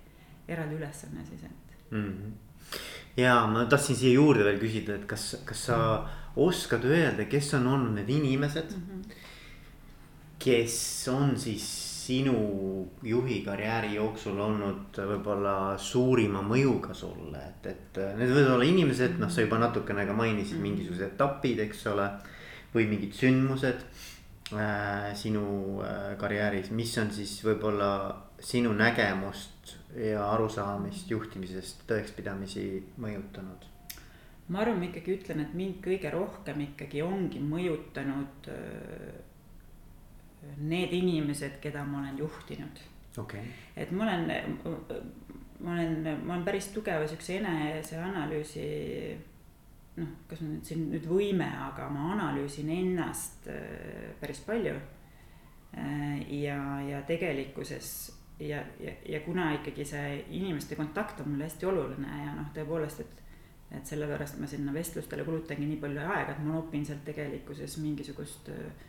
[0.49, 1.79] eraldi ülesanne siis, et.
[1.93, 2.11] Mm.
[2.11, 2.79] -hmm.
[3.23, 5.79] ja ma tahtsin siia juurde veel küsida, et kas, kas sa
[6.37, 9.21] oskad öelda, kes on olnud need inimesed mm, -hmm.
[10.39, 11.67] kes on siis
[12.07, 19.17] sinu juhi karjääri jooksul olnud võib-olla suurima mõjuga sulle, et, et need võivad olla inimesed,
[19.19, 22.11] noh, sa juba natukene ka mainisid mingisugused etapid, eks ole.
[22.75, 23.85] või mingid sündmused
[24.53, 27.89] äh, sinu äh, karjääris, mis on siis võib-olla
[28.43, 32.67] sinu nägemust ja arusaamist juhtimisest tõekspidamisi
[33.01, 33.65] mõjutanud?
[34.49, 39.15] Ma arvan, ma ikkagi ütlen, et mind kõige rohkem ikkagi ongi mõjutanud äh,
[40.63, 42.83] need inimesed, keda ma olen juhtinud
[43.19, 43.49] okay..
[43.77, 44.29] et ma olen,
[45.61, 48.69] ma olen, ma olen päris tugeva siukse eneseanalüüsi
[50.01, 54.77] noh, kas nüüd siin nüüd võime, aga ma analüüsin ennast äh, päris palju.
[55.77, 57.91] Äh, ja, ja tegelikkuses
[58.41, 63.05] ja, ja, ja kuna ikkagi see inimeste kontakt on mulle hästi oluline ja noh, tõepoolest,
[63.05, 63.23] et.
[63.75, 68.51] Et sellepärast ma sinna vestlustele kulutangi nii palju aega, et ma nopin sealt tegelikkuses mingisugust
[68.55, 68.85] äh,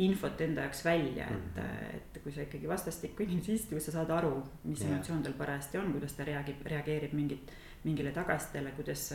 [0.00, 1.96] infot enda jaoks välja, et mm, -hmm.
[1.96, 4.92] et kui sa ikkagi vastastikku inimesi istud, sa saad aru, mis yeah.
[4.92, 7.52] emotsioon tal parajasti on, kuidas ta reageerib, reageerib mingit,
[7.84, 9.14] mingile tagasisidele, kuidas,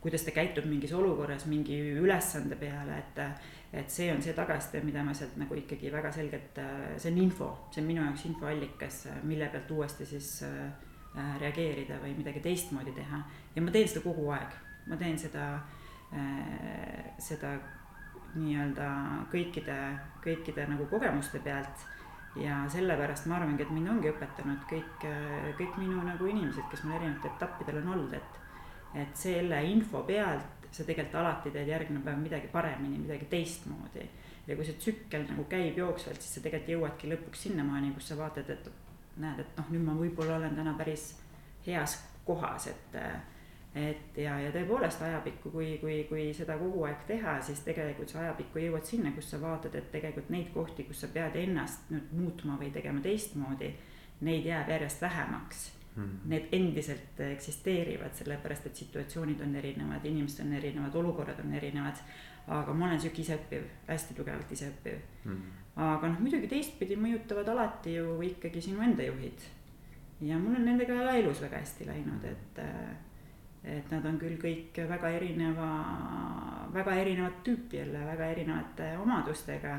[0.00, 3.40] kuidas ta käitub mingis olukorras mingi ülesande peale, et.
[3.72, 6.60] et see on see tagasiside, mida ma sealt nagu ikkagi väga selgelt,
[6.96, 10.70] see on info, see on minu jaoks infoallikas, mille pealt uuesti siis äh,
[11.40, 13.22] reageerida või midagi teistmoodi teha.
[13.54, 14.54] ja ma teen seda kogu aeg,
[14.86, 15.50] ma teen seda
[16.12, 17.56] äh,, seda
[18.36, 18.88] nii-öelda
[19.32, 19.76] kõikide,
[20.24, 21.86] kõikide nagu kogemuste pealt.
[22.36, 25.06] ja sellepärast ma arvangi, et mind ongi õpetanud kõik,
[25.58, 28.36] kõik minu nagu inimesed, kes mul erinevatel etappidel on olnud, et.
[28.94, 34.04] et selle info pealt sa tegelikult alati teed järgmine päev midagi paremini, midagi teistmoodi.
[34.46, 38.16] ja kui see tsükkel nagu käib jooksvalt, siis sa tegelikult jõuadki lõpuks sinnamaani, kus sa
[38.16, 38.70] vaatad, et
[39.18, 41.10] näed, et noh, nüüd ma võib-olla olen täna päris
[41.66, 42.96] heas kohas, et
[43.78, 48.22] et ja, ja tõepoolest ajapikku, kui, kui, kui seda kogu aeg teha, siis tegelikult sa
[48.24, 52.14] ajapikku jõuad sinna, kus sa vaatad, et tegelikult neid kohti, kus sa pead ennast nüüd
[52.16, 53.74] muutma või tegema teistmoodi.
[54.26, 55.60] Neid jääb järjest vähemaks
[55.94, 56.02] mm.
[56.02, 56.30] -hmm.
[56.32, 62.02] Need endiselt eksisteerivad, sellepärast et situatsioonid on erinevad, inimesed on erinevad, olukorrad on erinevad.
[62.48, 65.32] aga ma olen sihuke iseõppiv, hästi tugevalt iseõppiv mm.
[65.32, 65.67] -hmm.
[65.78, 69.44] Aga noh, muidugi teistpidi mõjutavad alati ju ikkagi sinu enda juhid.
[70.20, 72.64] ja mul on nendega elus väga hästi läinud, et
[73.68, 75.68] et nad on küll kõik väga erineva,
[76.72, 79.78] väga erinevat tüüpi jälle, väga erinevate omadustega.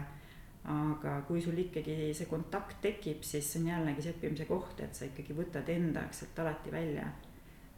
[0.70, 4.96] aga kui sul ikkagi see kontakt tekib, siis see on jällegi see õppimise koht, et
[4.96, 7.08] sa ikkagi võtad enda sealt alati välja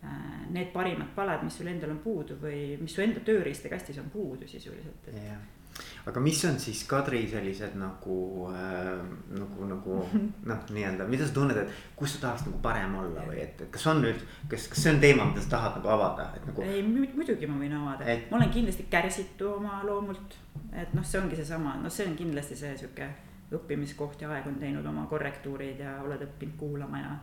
[0.03, 4.10] äh, need parimad palad, mis sul endal on puudu või mis su enda tööriistakastis on
[4.10, 5.61] puudu sisuliselt, et yeah
[6.05, 8.17] aga mis on siis Kadri sellised nagu
[8.51, 9.01] äh,,
[9.38, 9.97] nagu, nagu
[10.49, 13.71] noh, nii-öelda, mida sa tunned, et kus sa tahaks nagu parem olla või et, et
[13.73, 16.65] kas on nüüd, kas, kas see on teema, mida sa tahad nagu avada, et nagu.
[16.65, 20.39] ei muidugi ma võin avada et..., ma olen kindlasti kärsitu oma loomult.
[20.73, 23.12] et noh, see ongi seesama, noh, see on kindlasti see sihuke
[23.51, 27.13] õppimiskoht ja aeg on teinud oma korrektuurid ja oled õppinud kuulama ja.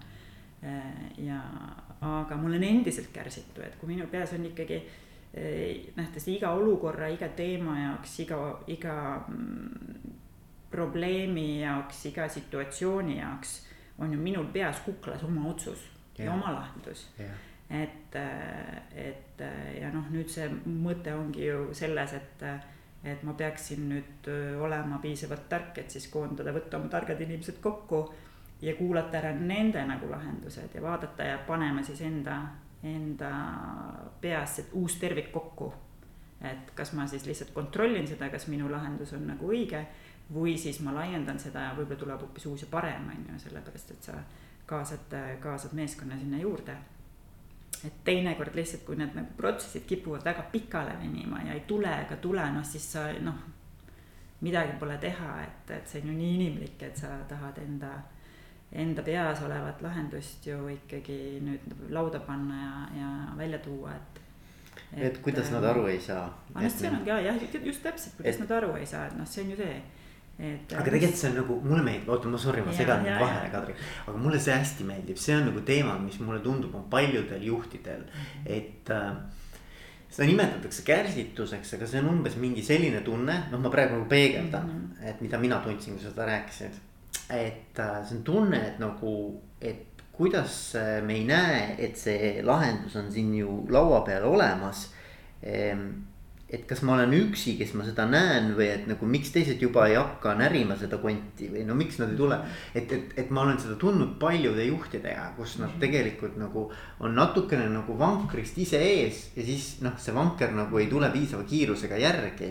[1.25, 1.39] ja,
[2.05, 4.83] aga ma olen endiselt kärsitu, et kui minu peas on ikkagi
[5.97, 8.95] nähtes iga olukorra, iga teema jaoks, iga, iga
[9.29, 10.15] mm,
[10.71, 13.55] probleemi jaoks, iga situatsiooni jaoks
[13.99, 15.85] on ju minul peas kuklas oma otsus
[16.19, 17.07] ja, ja oma lahendus.
[17.71, 18.17] Et,
[18.97, 19.43] et
[19.81, 22.45] ja noh, nüüd see mõte ongi ju selles, et,
[23.05, 24.31] et ma peaksin nüüd
[24.63, 28.07] olema piisavalt tark, et siis koondada, võtta oma targad inimesed kokku
[28.63, 32.41] ja kuulata ära nende nagu lahendused ja vaadata ja panema siis enda
[32.83, 33.31] enda
[34.21, 35.73] peas see uus tervik kokku.
[36.41, 39.81] et kas ma siis lihtsalt kontrollin seda, kas minu lahendus on nagu õige
[40.35, 43.91] või siis ma laiendan seda ja võib-olla tuleb hoopis uus ja parem, on ju, sellepärast
[43.91, 44.15] et sa
[44.67, 46.77] kaasad, kaasad meeskonna sinna juurde.
[47.85, 52.17] et teinekord lihtsalt, kui need nagu protsessid kipuvad väga pikale venima ja ei tule ega
[52.17, 53.35] tule, noh siis sa noh,
[54.41, 57.93] midagi pole teha, et, et see on ju nii inimlik, et sa tahad enda
[58.73, 64.21] enda peas olevat lahendust ju ikkagi nüüd lauda panna ja, ja välja tuua, et.
[64.93, 66.27] et, et kuidas nad aru ei saa.
[66.55, 68.43] aga noh, see on ka jah, just täpselt, kuidas et...
[68.45, 69.79] nad aru ei saa, et noh, see on ju see.
[70.51, 70.75] et.
[70.75, 73.77] aga tegelikult see on nagu, mulle meeldib, oota ma sorry, ma segan nüüd vahele, Kadri.
[74.05, 78.05] aga mulle see hästi meeldib, see on nagu teema, mis mulle tundub, on paljudel juhtidel,
[78.45, 79.09] et äh,
[80.11, 84.69] seda nimetatakse kärsituseks, aga see on umbes mingi selline tunne, noh, ma praegu nagu peegeldan
[84.69, 85.09] mm, -hmm.
[85.09, 86.85] et mida mina tundsin, kui sa seda rääkisid
[87.31, 89.15] et äh, see on tunne, et nagu,
[89.61, 90.75] et kuidas
[91.07, 94.89] me ei näe, et see lahendus on siin ju laua peal olemas.
[95.47, 95.91] Ehm,
[96.49, 99.85] et kas ma olen üksi, kes ma seda näen või et nagu miks teised juba
[99.91, 102.39] ei hakka närima seda konti või no miks nad ei tule.
[102.73, 106.65] et, et, et ma olen seda tundnud paljude juhtidega, kus nad tegelikult nagu
[107.05, 111.45] on natukene nagu vankrist ise ees ja siis noh, see vanker nagu ei tule piisava
[111.45, 112.51] kiirusega järgi.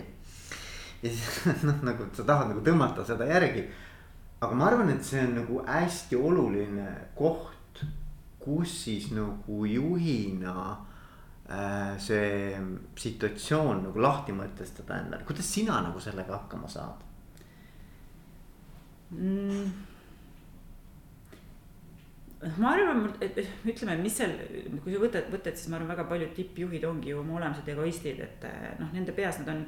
[1.02, 3.66] ja siis noh, nagu sa tahad nagu tõmmata seda järgi
[4.42, 7.82] aga ma arvan, et see on nagu hästi oluline koht,
[8.42, 10.54] kus siis nagu juhina
[11.50, 12.54] äh, see
[13.02, 17.06] situatsioon nagu lahti mõtestada endale, kuidas sina nagu sellega hakkama saad
[19.18, 19.70] mm.?
[22.62, 24.36] ma arvan, et ütleme, mis seal,
[24.84, 28.22] kui sa võtad, võtad, siis ma arvan, väga paljud tippjuhid ongi ju oma olemuselt egoistid,
[28.22, 28.46] et
[28.78, 29.64] noh, nende peas nad on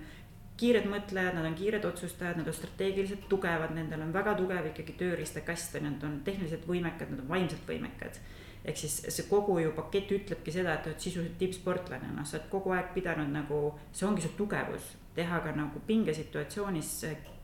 [0.59, 4.95] kiired mõtlejad, nad on kiired otsustajad, nad on strateegiliselt tugevad, nendel on väga tugev ikkagi
[4.99, 8.19] tööriistakast nad on tehniliselt võimekad, nad on vaimselt võimekad.
[8.65, 12.49] ehk siis see kogu ju pakett ütlebki seda, et oled sisuliselt tippsportlane, noh, sa oled
[12.51, 13.59] kogu aeg pidanud nagu,
[13.95, 16.91] see ongi su tugevus, teha ka nagu pingesituatsioonis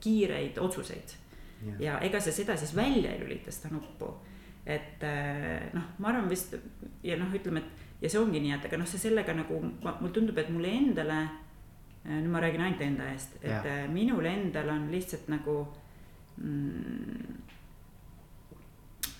[0.03, 1.15] kiireid otsuseid.
[1.79, 4.11] ja ega sa seda siis välja ei lülita, seda nuppu.
[4.65, 6.55] et eh, noh, ma arvan vist
[7.03, 10.11] ja noh, ütleme, et ja see ongi nii, et aga noh, see sellega nagu mulle
[10.13, 11.19] tundub, et mulle endale
[12.05, 13.61] nüüd ma räägin ainult enda eest, et ja.
[13.65, 15.57] Äh, minul endal on lihtsalt nagu
[16.37, 17.39] mm,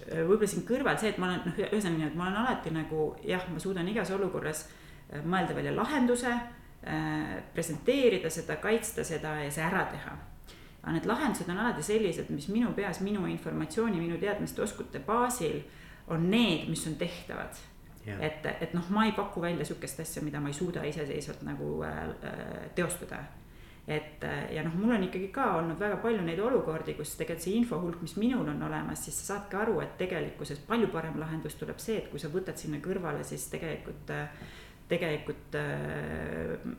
[0.06, 3.08] võib-olla siin kõrval see, et ma olen noh, ühesõnaga nii, et ma olen alati nagu
[3.26, 9.52] jah, ma suudan igas olukorras äh, mõelda välja lahenduse äh,, presenteerida seda, kaitsta seda ja
[9.52, 10.17] see ära teha.
[10.84, 15.63] aga need lahendused on alati sellised, mis minu peas, minu informatsiooni, minu teadmiste, oskute baasil
[16.13, 17.58] on need, mis on tehtavad
[18.06, 21.82] et, et noh, ma ei paku välja sihukest asja, mida ma ei suuda iseseisvalt nagu
[21.84, 23.24] äh, äh teostada.
[23.88, 27.44] et äh, ja noh, mul on ikkagi ka olnud väga palju neid olukordi, kus tegelikult
[27.44, 31.20] see info hulk, mis minul on olemas, siis sa saadki aru, et tegelikkuses palju parem
[31.20, 34.13] lahendus tuleb see, et kui sa võtad sinna kõrvale siis tegelikult
[34.86, 35.56] tegelikult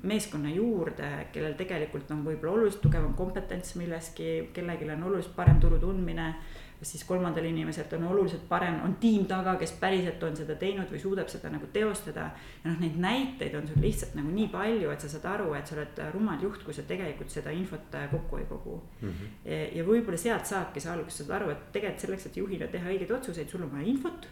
[0.07, 5.81] meeskonna juurde, kellel tegelikult on võib-olla oluliselt tugevam kompetents milleski, kellelgi on oluliselt parem turu
[5.83, 6.29] tundmine
[6.83, 11.01] siis kolmandal inimeselt on oluliselt parem, on tiim taga, kes päriselt on seda teinud või
[11.01, 12.31] suudab seda nagu teostada.
[12.65, 15.67] ja noh, neid näiteid on sul lihtsalt nagu nii palju, et sa saad aru, et
[15.67, 19.09] sa oled rumal juht, kui sa tegelikult seda infot äh, kokku ei kogu mm.
[19.09, 19.77] -hmm.
[19.77, 23.12] ja võib-olla sealt saabki see algus, saad aru, et tegelikult selleks, et juhina teha õigeid
[23.12, 24.29] otsuseid, sul on vaja infot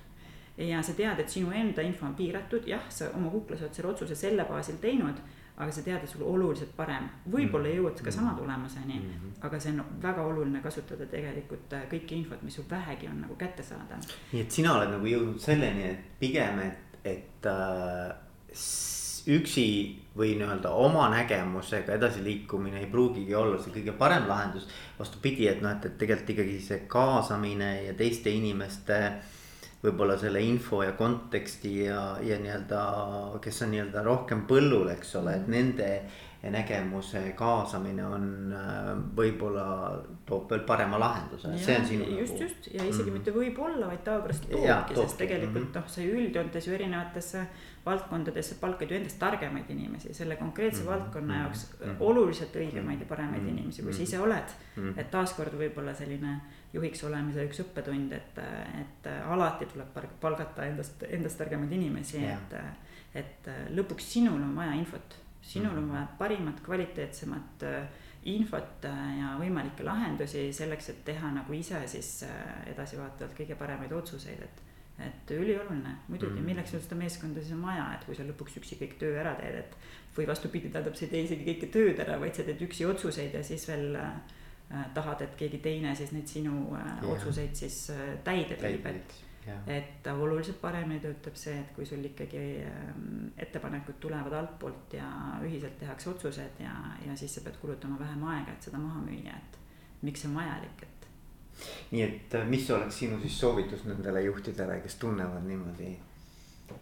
[0.56, 3.90] ja sa tead, et sinu enda info on piiratud, jah, sa oma kuklas oled selle
[3.90, 5.18] otsuse selle baasil teinud
[5.56, 8.38] aga sa tead, et sul oluliselt parem, võib-olla ei jõuad ka sama mm.
[8.40, 9.36] tulemuseni mm, -hmm.
[9.46, 13.36] aga see on väga oluline kasutada tegelikult äh, kõike infot, mis sul vähegi on nagu
[13.38, 14.08] kättesaadav.
[14.32, 18.16] nii et sina oled nagu jõudnud selleni, et pigem, et, et äh,
[19.26, 19.68] üksi
[20.16, 24.66] või nii-öelda oma nägemusega edasiliikumine ei pruugigi olla see kõige parem lahendus.
[24.98, 28.98] vastupidi, et noh, et, et tegelikult ikkagi see kaasamine ja teiste inimeste
[29.84, 32.84] võib-olla selle info ja konteksti ja, ja nii-öelda,
[33.44, 35.90] kes on nii-öelda rohkem põllul, eks ole, et nende
[36.52, 39.66] nägemuse kaasamine on äh, võib-olla
[40.28, 42.08] toob veel parema lahenduse, see on sinu.
[42.18, 43.12] just nagu..., just ja isegi mm -hmm.
[43.18, 45.80] mitte võib-olla, vaid tavapärast toobki, sest tegelikult mm -hmm.
[45.80, 47.46] noh, sa ju üldjoontes ju erinevatesse
[47.86, 50.90] valdkondadesse palkad ju endast targemaid inimesi, selle konkreetse mm -hmm.
[50.90, 51.96] valdkonna jaoks mm -hmm.
[52.00, 53.58] oluliselt õigemaid ja paremaid mm -hmm.
[53.58, 54.82] inimesi, kui sa ise oled mm.
[54.82, 55.00] -hmm.
[55.00, 56.40] et taaskord võib-olla selline
[56.72, 58.38] juhiks olemise üks õppetund, et,
[58.80, 59.88] et alati tuleb
[60.20, 62.54] palgata endast, endast targemaid inimesi yeah., et,
[63.14, 67.86] et lõpuks sinul on vaja infot sinul on vaja parimat, kvaliteetsemat äh,
[68.24, 73.92] infot äh, ja võimalikke lahendusi selleks, et teha nagu ise siis äh, edasivaatavalt kõige paremaid
[73.92, 74.63] otsuseid, et.
[75.02, 78.60] Et ülioluline, muidugi mm., milleks sul seda meeskonda siis on vaja, et kui sa lõpuks
[78.60, 79.76] üksi kõik töö ära teed, et.
[80.14, 83.34] või vastupidi, tähendab, sa ei tee isegi kõike tööd ära, vaid sa teed üksi otsuseid
[83.34, 88.14] ja siis veel äh, tahad, et keegi teine siis neid sinu äh, otsuseid siis äh,
[88.26, 89.20] täide viib, et
[89.68, 95.08] et oluliselt paremini töötab see, et kui sul ikkagi ähm, ettepanekud tulevad altpoolt ja
[95.44, 96.72] ühiselt tehakse otsused ja,
[97.04, 99.58] ja siis sa pead kulutama vähem aega, et seda maha müüa, et
[100.04, 100.93] miks see on vajalik, et.
[101.90, 105.92] Nii et äh, mis oleks sinu siis soovitus nendele juhtidele, kes tunnevad niimoodi?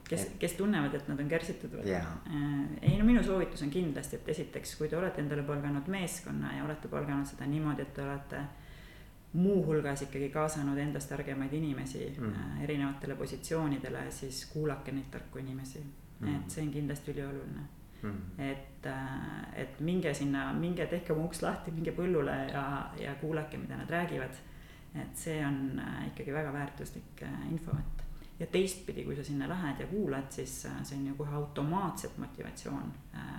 [0.09, 2.09] kes et..., kes tunnevad, et nad on kärsitud või yeah.?
[2.27, 6.57] Äh, ei no minu soovitus on kindlasti, et esiteks, kui te olete endale palganud meeskonna
[6.57, 8.43] ja olete palganud seda niimoodi, et te olete
[9.33, 12.33] muuhulgas ikkagi kaasanud endast targemaid inimesi mm.
[12.33, 16.35] äh, erinevatele positsioonidele, siis kuulake neid tarku inimesi mm..
[16.35, 17.65] et see on kindlasti ülioluline
[18.03, 18.19] mm..
[18.39, 18.89] et,
[19.57, 22.65] et minge sinna, minge tehke oma uks lahti, minge põllule ja,
[23.01, 24.41] ja kuulake, mida nad räägivad.
[24.95, 28.03] Et see on äh, ikkagi väga väärtuslik äh, info, et
[28.41, 32.19] ja teistpidi, kui sa sinna lähed ja kuulad, siis äh, see on ju kohe automaatselt
[32.19, 32.93] motivatsioon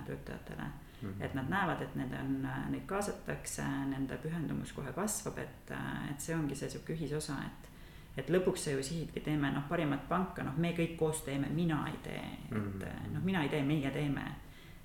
[0.06, 0.70] töötajatele
[1.02, 1.24] Mm -hmm.
[1.24, 5.70] et nad näevad, et need on, neid kaasatakse, nende pühendumus kohe kasvab, et,
[6.10, 7.68] et see ongi see sihuke ühisosa, et.
[8.16, 11.86] et lõpuks sa ju sihidki teeme noh, parimat panka, noh, me kõik koos teeme, mina
[11.86, 13.12] ei tee, et mm -hmm.
[13.12, 14.24] noh, mina ei tee, meie teeme.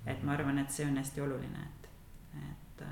[0.06, 1.88] et ma arvan, et see on hästi oluline, et,
[2.50, 2.84] et.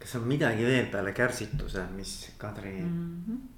[0.00, 3.24] Kas on midagi veel peale kärsituse, mis Kadri mm?
[3.28, 3.48] -hmm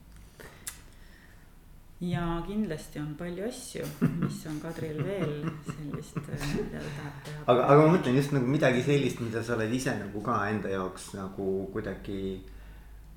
[2.02, 3.84] ja kindlasti on palju asju,
[4.20, 5.34] mis on Kadril veel
[5.66, 7.42] sellist, äh, mida ta tahab teha.
[7.46, 10.72] aga, aga ma mõtlen just nagu midagi sellist, mida sa oled ise nagu ka enda
[10.72, 12.42] jaoks nagu kuidagi.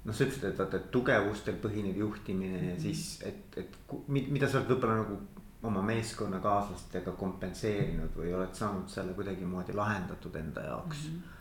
[0.06, 3.72] noh, sa ütlesid, et vaata, et tugevustel põhinev juhtimine ja siis, et, et
[4.14, 5.18] mida sa oled võib-olla nagu
[5.66, 11.16] oma meeskonnakaaslastega kompenseerinud või oled saanud selle kuidagimoodi lahendatud enda jaoks mm?
[11.16, 11.35] -hmm.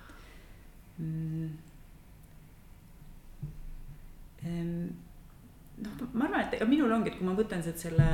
[0.99, 1.65] Mm
[4.45, 8.07] noh, ma arvan, et ega minul ongi, et kui ma võtan sealt selle,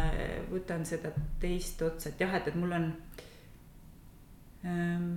[0.50, 1.12] võtan seda
[1.42, 2.88] teist otsa, et jah, et, et mul on
[4.64, 5.12] ähm,.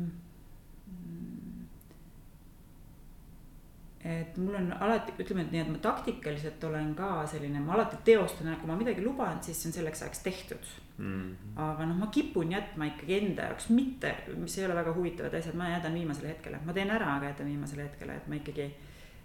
[4.04, 8.02] Et mul on alati, ütleme, et nii, et ma taktikaliselt olen ka selline, ma alati
[8.04, 11.06] teostan, kui ma midagi luban, siis see on selleks ajaks tehtud mm.
[11.06, 11.60] -hmm.
[11.68, 15.56] aga noh, ma kipun jätma ikkagi enda jaoks mitte, mis ei ole väga huvitavad asjad,
[15.56, 18.74] ma jätan viimasele hetkele, ma teen ära, aga jätan viimasele hetkele, et ma ikkagi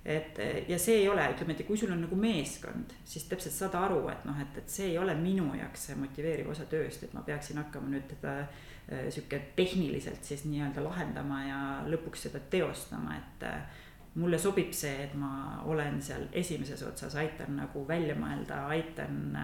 [0.04, 3.74] et ja see ei ole, ütleme, et kui sul on nagu meeskond, siis täpselt saad
[3.74, 7.12] aru, et noh, et, et see ei ole minu jaoks see motiveeriv osa tööst, et
[7.16, 11.60] ma peaksin hakkama nüüd teda äh, sihuke tehniliselt siis nii-öelda lahendama ja
[11.90, 13.84] lõpuks seda teostama, et äh,
[14.18, 19.36] mulle sobib see, et ma olen seal esimeses otsas, aitan nagu välja mõelda, aitan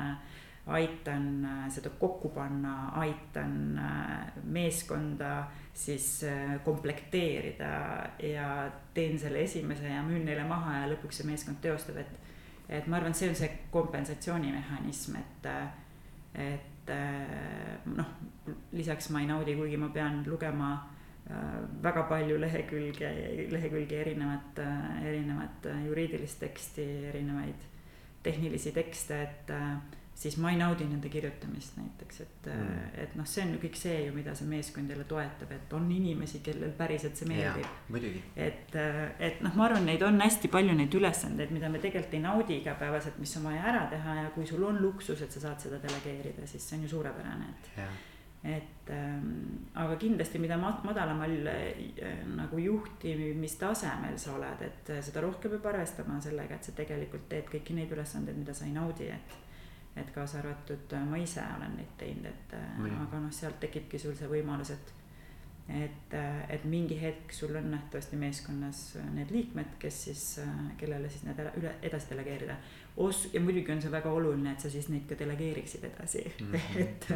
[0.66, 5.44] aitan äh, seda kokku panna, aitan äh, meeskonda
[5.74, 11.60] siis äh, komplekteerida ja teen selle esimese ja müün neile maha ja lõpuks see meeskond
[11.60, 12.20] teostab, et.
[12.68, 15.48] et ma arvan, see on see kompensatsioonimehhanism, et,
[16.40, 16.92] et
[17.84, 18.08] noh,
[18.72, 20.70] lisaks ma ei naudi, kuigi ma pean lugema
[21.82, 23.10] väga palju lehekülge,
[23.50, 24.58] lehekülgi erinevat,
[25.04, 27.68] erinevat juriidilist teksti, erinevaid
[28.24, 29.52] tehnilisi tekste, et
[30.14, 33.78] siis ma ei naudi nende kirjutamist näiteks, et mm., et noh, see on ju kõik
[33.78, 37.66] see ju, mida see meeskond jälle toetab, et on inimesi, kellel päriselt see meeldib.
[38.36, 38.78] et,
[39.18, 42.58] et noh, ma arvan, neid on hästi palju neid ülesandeid, mida me tegelikult ei naudi
[42.62, 45.82] igapäevaselt, mis on vaja ära teha ja kui sul on luksus, et sa saad seda
[45.82, 47.72] delegeerida, siis see on ju suurepärane, et
[48.44, 55.70] et ähm, aga kindlasti, mida madalamal äh, nagu juhtimistasemel sa oled, et seda rohkem peab
[55.72, 59.40] arvestama sellega, et sa tegelikult teed kõiki neid ülesandeid, mida sa ei naudi, et
[59.94, 63.00] et kaasa arvatud äh, ma ise olen neid teinud, et mm.
[63.06, 64.94] aga noh, sealt tekibki sul see võimalus, et
[65.64, 66.14] et,
[66.52, 68.80] et mingi hetk sul on nähtavasti meeskonnas
[69.14, 70.24] need liikmed, kes siis,
[70.76, 72.58] kellele siis need üle, edasi delegeerida.
[72.96, 76.52] Os-, ja muidugi on see väga oluline, et sa siis neid ka delegeeriksid edasi mm,
[76.52, 76.80] -hmm.
[76.84, 77.08] et,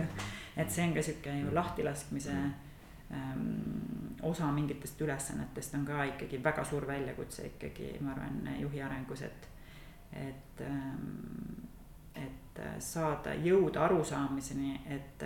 [0.57, 2.68] et see on ka sihuke ju lahtilaskmise mm -hmm
[3.12, 9.22] ähm, osa mingitest ülesannetest on ka ikkagi väga suur väljakutse ikkagi, ma arvan, juhi arengus,
[9.22, 9.49] et,
[10.12, 11.64] et ähm,,
[12.14, 15.22] et saada, jõuda arusaamiseni, et,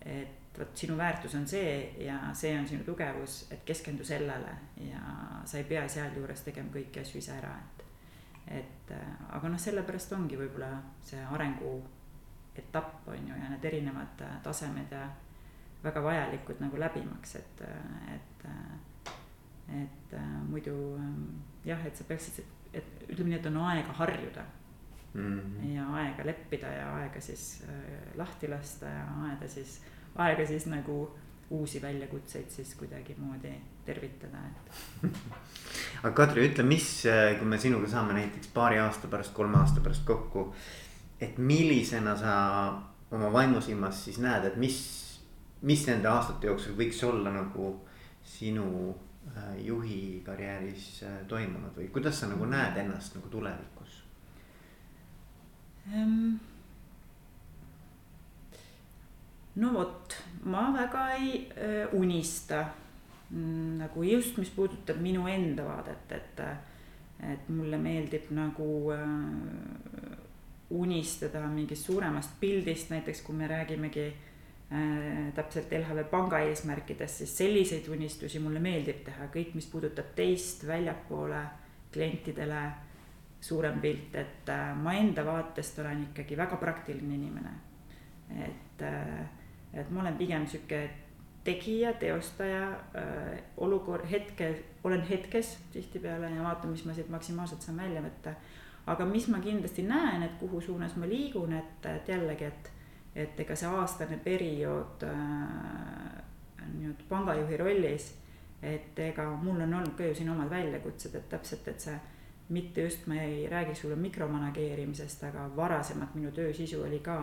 [0.00, 4.54] et vot sinu väärtus on see ja see on sinu tugevus, et keskendu sellele
[4.88, 5.02] ja
[5.44, 7.81] sa ei pea sealjuures tegema kõiki asju ise ära, et,
[8.46, 8.92] et
[9.30, 10.70] aga noh, sellepärast ongi võib-olla
[11.00, 11.76] see arengu
[12.56, 15.06] etapp on ju ja need erinevad tasemed ja
[15.82, 17.62] väga vajalikud nagu läbimaks, et,
[18.14, 18.44] et,
[19.82, 20.16] et
[20.48, 20.74] muidu
[21.64, 24.44] jah, et sa peaksid, et ütleme nii, et on aega harjuda
[25.14, 25.40] mm.
[25.40, 25.74] -hmm.
[25.74, 29.82] ja aega leppida ja aega siis äh, lahti lasta ja aega siis,
[30.14, 31.18] aega siis nagu
[31.50, 33.52] uusi väljakutseid siis kuidagimoodi
[33.86, 35.06] tervitada, et
[36.02, 36.88] aga Kadri, ütle, mis,
[37.38, 40.52] kui me sinuga saame näiteks paari aasta pärast, kolme aasta pärast kokku.
[41.20, 42.34] et millisena sa
[43.12, 44.80] oma vaimusilmas siis näed, et mis
[45.62, 47.72] mis nende aastate jooksul võiks olla nagu
[48.26, 48.66] sinu
[49.36, 54.00] äh, juhi karjääris äh, toimunud või kuidas sa nagu näed ennast nagu tulevikus
[55.86, 56.40] um,?
[59.62, 60.16] no vot,
[60.48, 61.32] ma väga ei
[61.92, 62.64] unista
[63.32, 66.42] nagu just, mis puudutab minu enda vaadet, et,
[67.32, 70.18] et mulle meeldib nagu äh,
[70.72, 74.10] unistada mingist suuremast pildist, näiteks kui me räägimegi
[74.72, 80.64] Äh, täpselt LHV panga eesmärkidest, siis selliseid unistusi mulle meeldib teha, kõik, mis puudutab teist
[80.66, 81.42] väljapoole
[81.92, 82.62] klientidele.
[83.42, 87.50] suurem pilt, et äh, ma enda vaatest olen ikkagi väga praktiline inimene.
[88.44, 89.26] et, äh,
[89.74, 90.90] et ma olen pigem sihuke
[91.44, 92.68] tegija, teostaja,
[93.56, 94.52] olukord, hetke,
[94.84, 98.34] olen hetkes tihtipeale ja vaatan, mis ma siit maksimaalselt saan välja võtta.
[98.86, 102.70] aga mis ma kindlasti näen, et kuhu suunas ma liigun, et, et jällegi, et
[103.14, 106.22] et ega see aastane periood äh,
[106.78, 108.08] nüüd pangajuhi rollis,
[108.62, 111.98] et ega mul on olnud ka ju siin omad väljakutsed, et täpselt, et see
[112.52, 117.18] mitte just ma ei räägi sulle mikromanageerimisest, aga varasemalt minu töö sisu oli ka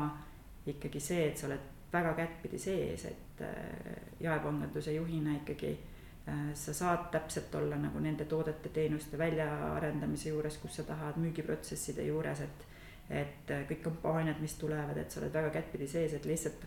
[0.69, 3.51] ikkagi see, et sa oled väga kättpidi sees, et äh,
[4.19, 5.71] jaepanganduse juhina ikkagi
[6.27, 12.41] äh, sa saad täpselt olla nagu nende toodete-teenuste väljaarendamise juures, kus sa tahad, müügiprotsesside juures,
[12.41, 12.67] et
[13.09, 16.65] et äh, kõik kampaaniad, mis tulevad, et sa oled väga kättpidi sees, et lihtsalt,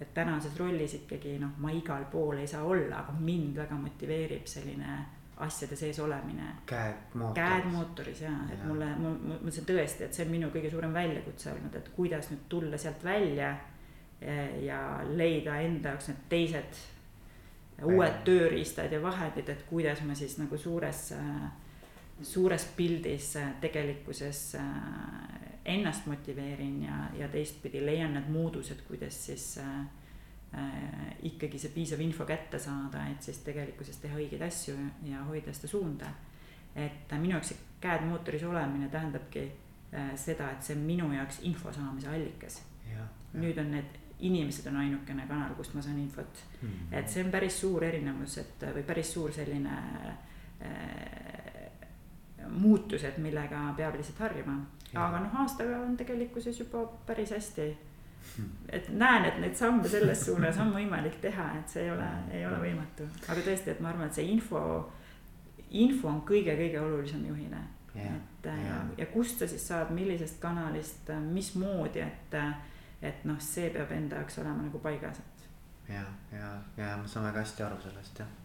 [0.00, 4.46] et tänases rollis ikkagi noh, ma igal pool ei saa olla, aga mind väga motiveerib
[4.46, 5.00] selline
[5.40, 6.46] asjade sees olemine.
[6.66, 7.42] käed mootoris.
[7.42, 8.68] käed mootoris ja, et ja.
[8.68, 12.46] mulle, ma mõtlesin tõesti, et see on minu kõige suurem väljakutse olnud, et kuidas nüüd
[12.48, 13.54] tulla sealt välja
[14.60, 16.80] ja leida enda jaoks need teised
[17.88, 21.14] uued tööriistad ja vahendid, et kuidas ma siis nagu suures,
[22.20, 23.30] suures pildis
[23.62, 24.42] tegelikkuses
[25.64, 29.80] ennast motiveerin ja, ja teistpidi leian need moodused, kuidas siis äh,
[30.54, 34.76] äh, ikkagi see piisav info kätte saada, et siis tegelikkuses teha õigeid asju
[35.08, 36.12] ja hoida seda suunda.
[36.74, 39.42] et minu jaoks see käed mootoris olemine tähendabki
[39.94, 42.62] äh, seda, et see on minu jaoks info saamise allikas.
[43.32, 46.68] nüüd on need inimesed on ainukene kanal, kust ma saan infot mm.
[46.68, 46.98] -hmm.
[46.98, 49.76] et see on päris suur erinevus, et või päris suur selline
[50.62, 51.70] äh,
[52.48, 54.58] muutused, millega peab lihtsalt harjuma
[54.98, 57.68] aga noh, aastaga on tegelikkuses juba päris hästi.
[58.68, 62.46] et näen, et neid samme selles suunas on võimalik teha, et see ei ole, ei
[62.46, 64.60] ole võimatu, aga tõesti, et ma arvan, et see info,
[65.70, 67.62] info on kõige-kõige olulisem juhile.
[67.94, 72.36] et ja, ja, ja kust sa siis saad, millisest kanalist, mismoodi, et,
[73.02, 75.48] et noh, see peab enda jaoks olema nagu paigas, et.
[75.94, 78.38] ja, ja, ja ma saan väga hästi aru sellest jah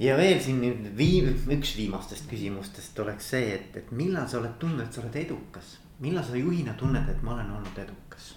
[0.00, 4.56] ja veel siin nüüd viim-, üks viimastest küsimustest oleks see, et, et millal sa oled
[4.60, 8.30] tundnud, et sa oled edukas, millal sa juhina tunned, et ma olen olnud edukas?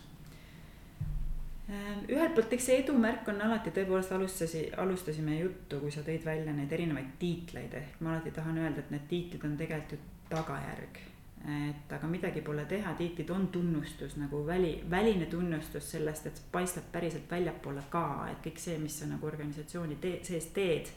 [1.71, 6.25] Ehm, ühelt poolt, eks see edumärk on alati tõepoolest alustasi, alustasime juttu, kui sa tõid
[6.27, 10.11] välja neid erinevaid tiitleid, ehk ma alati tahan öelda, et need tiitlid on tegelikult ju
[10.33, 10.99] tagajärg.
[11.43, 16.85] Et aga midagi pole teha, tiitlid on tunnustus nagu väli, väline tunnustus sellest, et paistab
[16.91, 20.91] päriselt väljapoole ka, et kõik see, mis sa nagu organisatsiooni tee, sees teed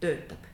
[0.00, 0.48] töötab.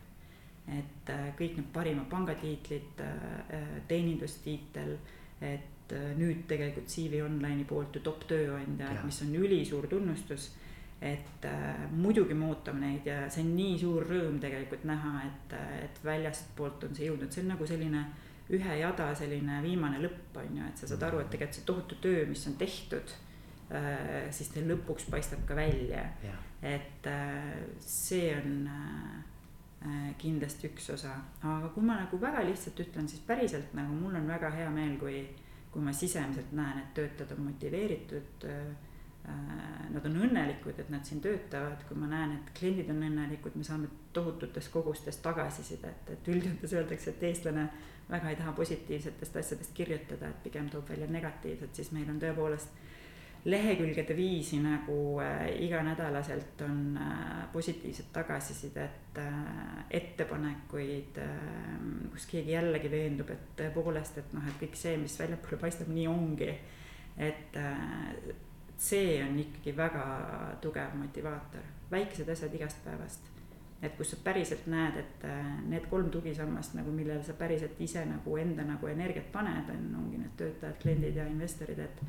[0.67, 4.97] et äh, kõik need parimad pangatiitlid, äh, teenindustiitel,
[5.41, 10.49] et äh, nüüd tegelikult CV Online'i poolt ju top tööandja, mis on ülisuur tunnustus
[11.01, 15.57] et äh, muidugi me ootame neid ja see on nii suur rõõm tegelikult näha, et,
[15.85, 18.05] et väljastpoolt on see jõudnud, see on nagu selline
[18.55, 21.99] ühe jada selline viimane lõpp on ju, et sa saad aru, et tegelikult see tohutu
[22.03, 23.15] töö, mis on tehtud
[23.75, 26.05] äh, siis teil lõpuks paistab ka välja.
[26.63, 28.69] et äh, see on
[30.19, 31.13] kindlasti üks osa,
[31.47, 34.97] aga kui ma nagu väga lihtsalt ütlen, siis päriselt nagu mul on väga hea meel,
[34.99, 35.21] kui,
[35.71, 38.47] kui ma sisemiselt näen, et töötajad on motiveeritud
[39.91, 43.65] Nad on õnnelikud, et nad siin töötavad, kui ma näen, et kliendid on õnnelikud, me
[43.67, 47.65] saame tohututes kogustes tagasisidet, et üldjuhul öeldakse, et eestlane
[48.11, 52.85] väga ei taha positiivsetest asjadest kirjutada, et pigem toob välja negatiivset, siis meil on tõepoolest
[53.47, 61.29] lehekülgede viisi nagu äh, iganädalaselt on äh, positiivset tagasisidet äh,, ettepanekuid äh,,
[62.11, 66.09] kus keegi jällegi veendub, et tõepoolest, et noh, et kõik see, mis väljapoole paistab, nii
[66.11, 66.51] ongi.
[67.17, 68.35] et äh,
[68.77, 70.05] see on ikkagi väga
[70.61, 73.36] tugev motivaator, väikesed asjad igast päevast
[73.83, 78.05] et kus sa päriselt näed, et äh, need kolm tugisammast nagu, millele sa päriselt ise
[78.09, 82.03] nagu enda nagu energiat paned, on, ongi need töötajad, kliendid ja investorid, et.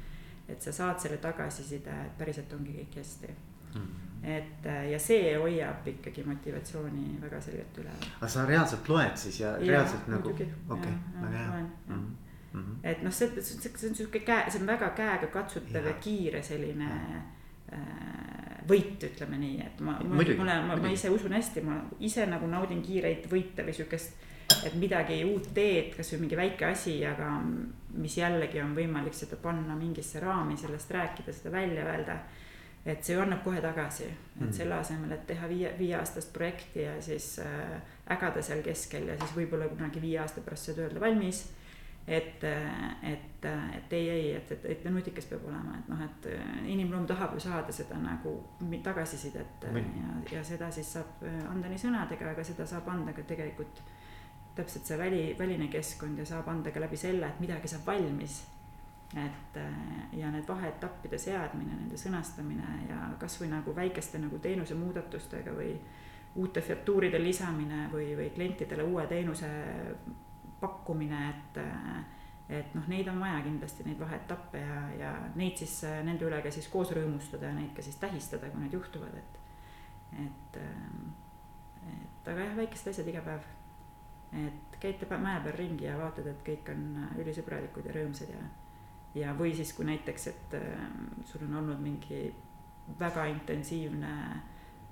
[0.48, 3.34] et sa saad selle tagasiside, et päriselt ongi kõik hästi
[3.76, 3.88] mm.
[4.24, 8.06] et äh, ja see hoiab ikkagi motivatsiooni väga selgelt üleval.
[8.20, 11.64] aga sa reaalselt loed siis ja, ja reaalselt nagu, okei, väga hea.
[11.88, 12.06] Mm
[12.54, 12.76] -hmm.
[12.84, 15.94] et noh, see, see, see on sihuke käe, see on väga käega katsutav ja, ja
[15.94, 17.22] kiire selline äh,
[18.68, 22.82] võit, ütleme nii, et ma, mulle, ma, ma ise usun hästi, ma ise nagu naudin
[22.84, 24.26] kiireid võite või sihukest.
[24.64, 27.30] et midagi uut teed, kasvõi mingi väike asi, aga
[28.00, 32.20] mis jällegi on võimalik seda panna mingisse raami, sellest rääkida, seda välja öelda.
[32.88, 34.52] et see annab kohe tagasi, et mm.
[34.56, 37.82] selle asemel, et teha viie, viieaastast projekti ja siis äh,
[38.16, 41.44] ägada seal keskel ja siis võib-olla kunagi viie aasta pärast see tööle valmis
[42.08, 42.44] et,
[43.04, 43.46] et,
[43.76, 46.28] et ei, ei, et, et, et nutikas peab olema, et noh, et
[46.72, 48.34] inimloom tahab ju saada seda nagu
[48.84, 53.82] tagasisidet ja, ja seda siis saab anda nii sõnadega, aga seda saab anda ka tegelikult
[54.58, 58.46] täpselt see väli, väline keskkond ja saab anda ka läbi selle, et midagi saab valmis.
[59.16, 59.58] et
[60.20, 65.70] ja need vaheetappide seadmine, nende sõnastamine ja kasvõi nagu väikeste nagu teenusemuudatustega või
[66.36, 69.48] uute featuuride lisamine või, või klientidele uue teenuse
[70.62, 71.60] pakkumine, et
[72.48, 76.52] et noh, neid on vaja kindlasti, neid vaheetappe ja, ja neid siis nende üle ka
[76.54, 79.40] siis koos rõõmustada ja neid ka siis tähistada, kui need juhtuvad, et.
[80.24, 80.60] et,
[81.92, 83.50] et aga jah, väikesed asjad iga päev.
[84.46, 86.88] et käite mäe peal ringi ja vaatad, et kõik on
[87.20, 88.48] ülisõbralikud ja rõõmsad ja.
[89.26, 90.58] ja, või siis, kui näiteks, et
[91.28, 92.30] sul on olnud mingi
[93.00, 94.14] väga intensiivne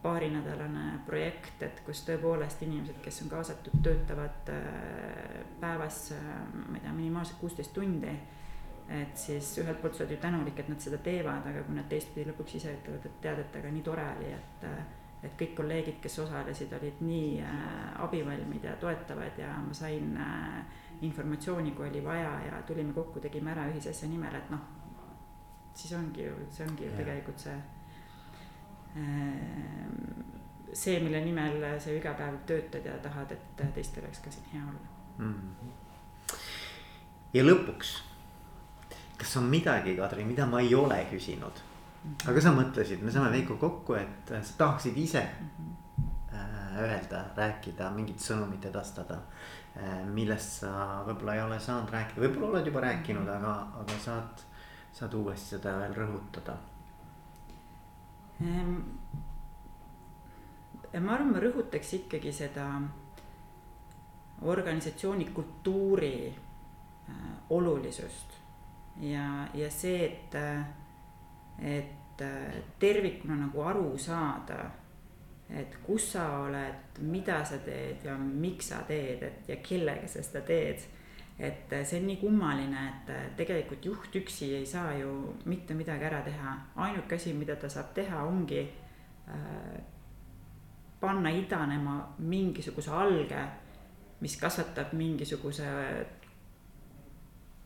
[0.05, 6.83] paarinädalane projekt, et kus tõepoolest inimesed, kes on kaasatud, töötavad äh, päevas, äh, ma ei
[6.83, 8.13] tea, minimaalselt kuusteist tundi.
[8.85, 11.87] et siis ühelt poolt sa oled ju tänulik, et nad seda teevad, aga kui nad
[11.89, 14.69] teistpidi lõpuks ise ütlevad, et tead, et aga nii tore oli, et.
[14.69, 14.85] Äh,
[15.25, 17.39] et kõik kolleegid, kes osalesid, olid nii
[18.03, 20.11] abivalmid ja toetavad ja ma sain
[21.01, 24.61] informatsiooni, kui oli vaja ja tulime kokku, tegime ära ühise asja nimel, et noh.
[25.73, 27.55] siis ongi ju, see ongi ju tegelikult see
[30.73, 34.63] see, mille nimel sa iga päev töötad ja tahad, et teistel oleks ka siin hea
[34.63, 35.33] olla mm.
[35.33, 36.37] -hmm.
[37.33, 37.95] ja lõpuks,
[39.17, 42.29] kas on midagi, Kadri, mida ma ei ole küsinud mm, -hmm.
[42.29, 46.79] aga sa mõtlesid, me saame Veiko kokku, et sa tahaksid ise mm -hmm.
[46.79, 49.17] öelda, rääkida, mingit sõnumit edastada.
[49.77, 54.43] Äh, millest sa võib-olla ei ole saanud rääkida, võib-olla oled juba rääkinud, aga, aga saad,
[54.93, 56.74] saad uuesti seda veel rõhutada Ehm,
[60.99, 62.67] ma arvan, ma rõhutaks ikkagi seda
[64.45, 67.13] organisatsiooni kultuuri äh,
[67.49, 68.35] olulisust
[68.99, 70.35] ja, ja see, et,
[71.59, 74.59] et äh, tervikuna nagu aru saada,
[75.49, 80.23] et kus sa oled, mida sa teed ja miks sa teed, et ja kellega sa
[80.25, 80.85] seda teed
[81.39, 85.75] et äh, see on nii kummaline, et äh, tegelikult juht üksi ei saa ju mitte
[85.75, 86.55] midagi ära teha,
[86.87, 89.75] ainuke asi, mida ta saab teha, ongi äh,
[90.99, 93.41] panna idanema mingisuguse alge,
[94.23, 95.67] mis kasvatab mingisuguse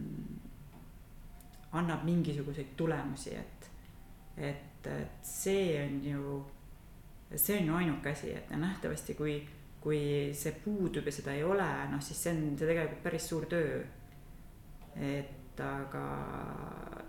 [1.77, 3.69] annab mingisuguseid tulemusi, et,
[4.37, 6.43] et et, et see on ju,
[7.35, 9.35] see on ju ainuke asi, et nähtavasti kui,
[9.81, 13.45] kui see puudub ja seda ei ole, noh siis see on see tegelikult päris suur
[13.49, 13.83] töö.
[14.95, 16.05] et aga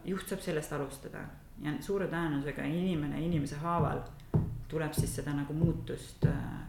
[0.04, 1.24] juht saab sellest alustada
[1.62, 4.02] ja suure tõenäosusega inimene inimese haaval
[4.70, 6.24] tuleb siis seda nagu muutust,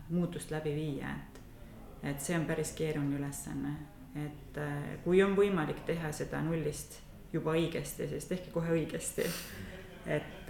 [0.09, 1.41] muutust läbi viia, et.
[2.11, 3.75] et see on päris keeruline ülesanne,
[4.25, 4.59] et
[5.05, 6.99] kui on võimalik teha seda nullist
[7.33, 9.23] juba õigesti, siis tehke kohe õigesti
[10.07, 10.49] et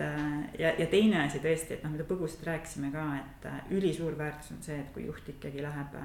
[0.59, 4.63] ja, ja teine asi tõesti, et noh, mida põgusalt rääkisime ka, et ülisuur väärtus on
[4.65, 5.97] see, et kui juht ikkagi läheb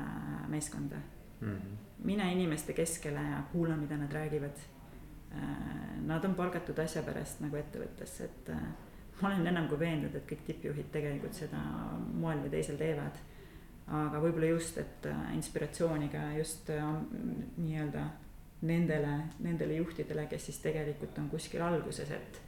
[0.53, 1.01] meeskonda
[1.41, 1.55] mm.
[1.55, 1.79] -hmm.
[2.05, 4.67] mine inimeste keskele ja kuula, mida nad räägivad.
[6.07, 8.51] Nad on palgatud asja pärast nagu ettevõttesse, et
[9.21, 11.59] ma olen enam kui veendunud, et kõik tippjuhid tegelikult seda
[12.15, 13.19] moel või teisel teevad.
[13.89, 16.71] aga võib-olla just, et inspiratsiooni ka just
[17.57, 18.03] nii-öelda
[18.63, 22.41] nendele, nendele juhtidele, kes siis tegelikult on kuskil alguses, et,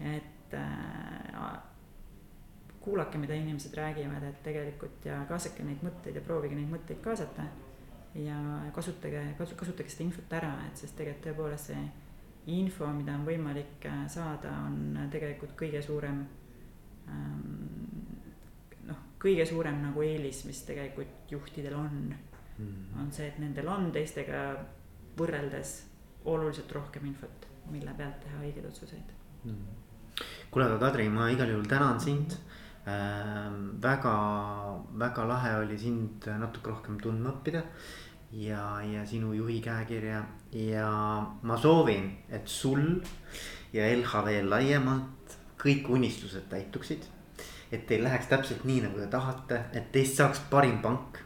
[0.00, 1.60] et äh,
[2.80, 7.44] kuulake, mida inimesed räägivad, et tegelikult ja kaasake neid mõtteid ja proovige neid mõtteid kaasata.
[8.14, 8.36] ja
[8.74, 11.82] kasutage, kasu-, kasutage seda infot ära, et sest tegelikult tõepoolest see
[12.50, 16.24] info, mida on võimalik äh, saada, on tegelikult kõige suurem
[17.06, 18.00] ähm,
[18.88, 23.92] noh, kõige suurem nagu eelis, mis tegelikult juhtidel on mm., on see, et nendel on
[23.94, 24.42] teistega
[25.20, 25.76] võrreldes
[26.30, 29.89] oluliselt rohkem infot, mille pealt teha õigeid otsuseid mm..
[30.50, 32.36] Kuule, aga Kadri, ma igal juhul tänan sind
[32.86, 33.50] äh,.
[33.82, 34.14] väga,
[34.98, 37.62] väga lahe oli sind natuke rohkem tundma õppida
[38.32, 40.90] ja, ja sinu juhi käekirja ja
[41.42, 43.00] ma soovin, et sul
[43.72, 47.08] ja LHV laiemalt kõik unistused täituksid.
[47.70, 51.20] et teil läheks täpselt nii, nagu te tahate, et teist saaks parim pank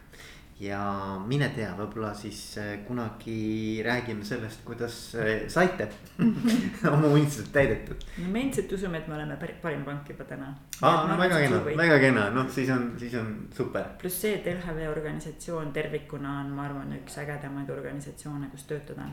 [0.59, 0.79] ja
[1.27, 5.89] mine tea, võib-olla siis äh, kunagi räägime sellest, kuidas äh, saite
[6.93, 8.05] oma unistused täidetud.
[8.21, 10.53] no me endiselt usume, et me oleme parim pank juba täna.
[10.81, 13.89] aa, no väga kena, väga kena, noh, siis on, siis on super.
[13.99, 19.09] pluss see, et LHV organisatsioon tervikuna on, ma arvan, üks ägedamaid organisatsioone, kus töötada.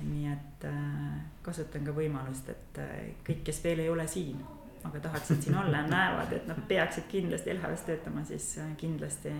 [0.00, 2.80] nii et äh, kasutan ka võimalust, et
[3.24, 4.42] kõik, kes veel ei ole siin,
[4.84, 9.30] aga tahaksid siin olla ja näevad, et nad peaksid kindlasti LHV-s töötama, siis kindlasti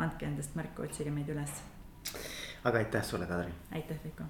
[0.00, 1.62] andke endast märku, otsige meid üles.
[2.64, 3.52] aga aitäh sulle, Kadri.
[3.72, 4.24] aitäh, Veiko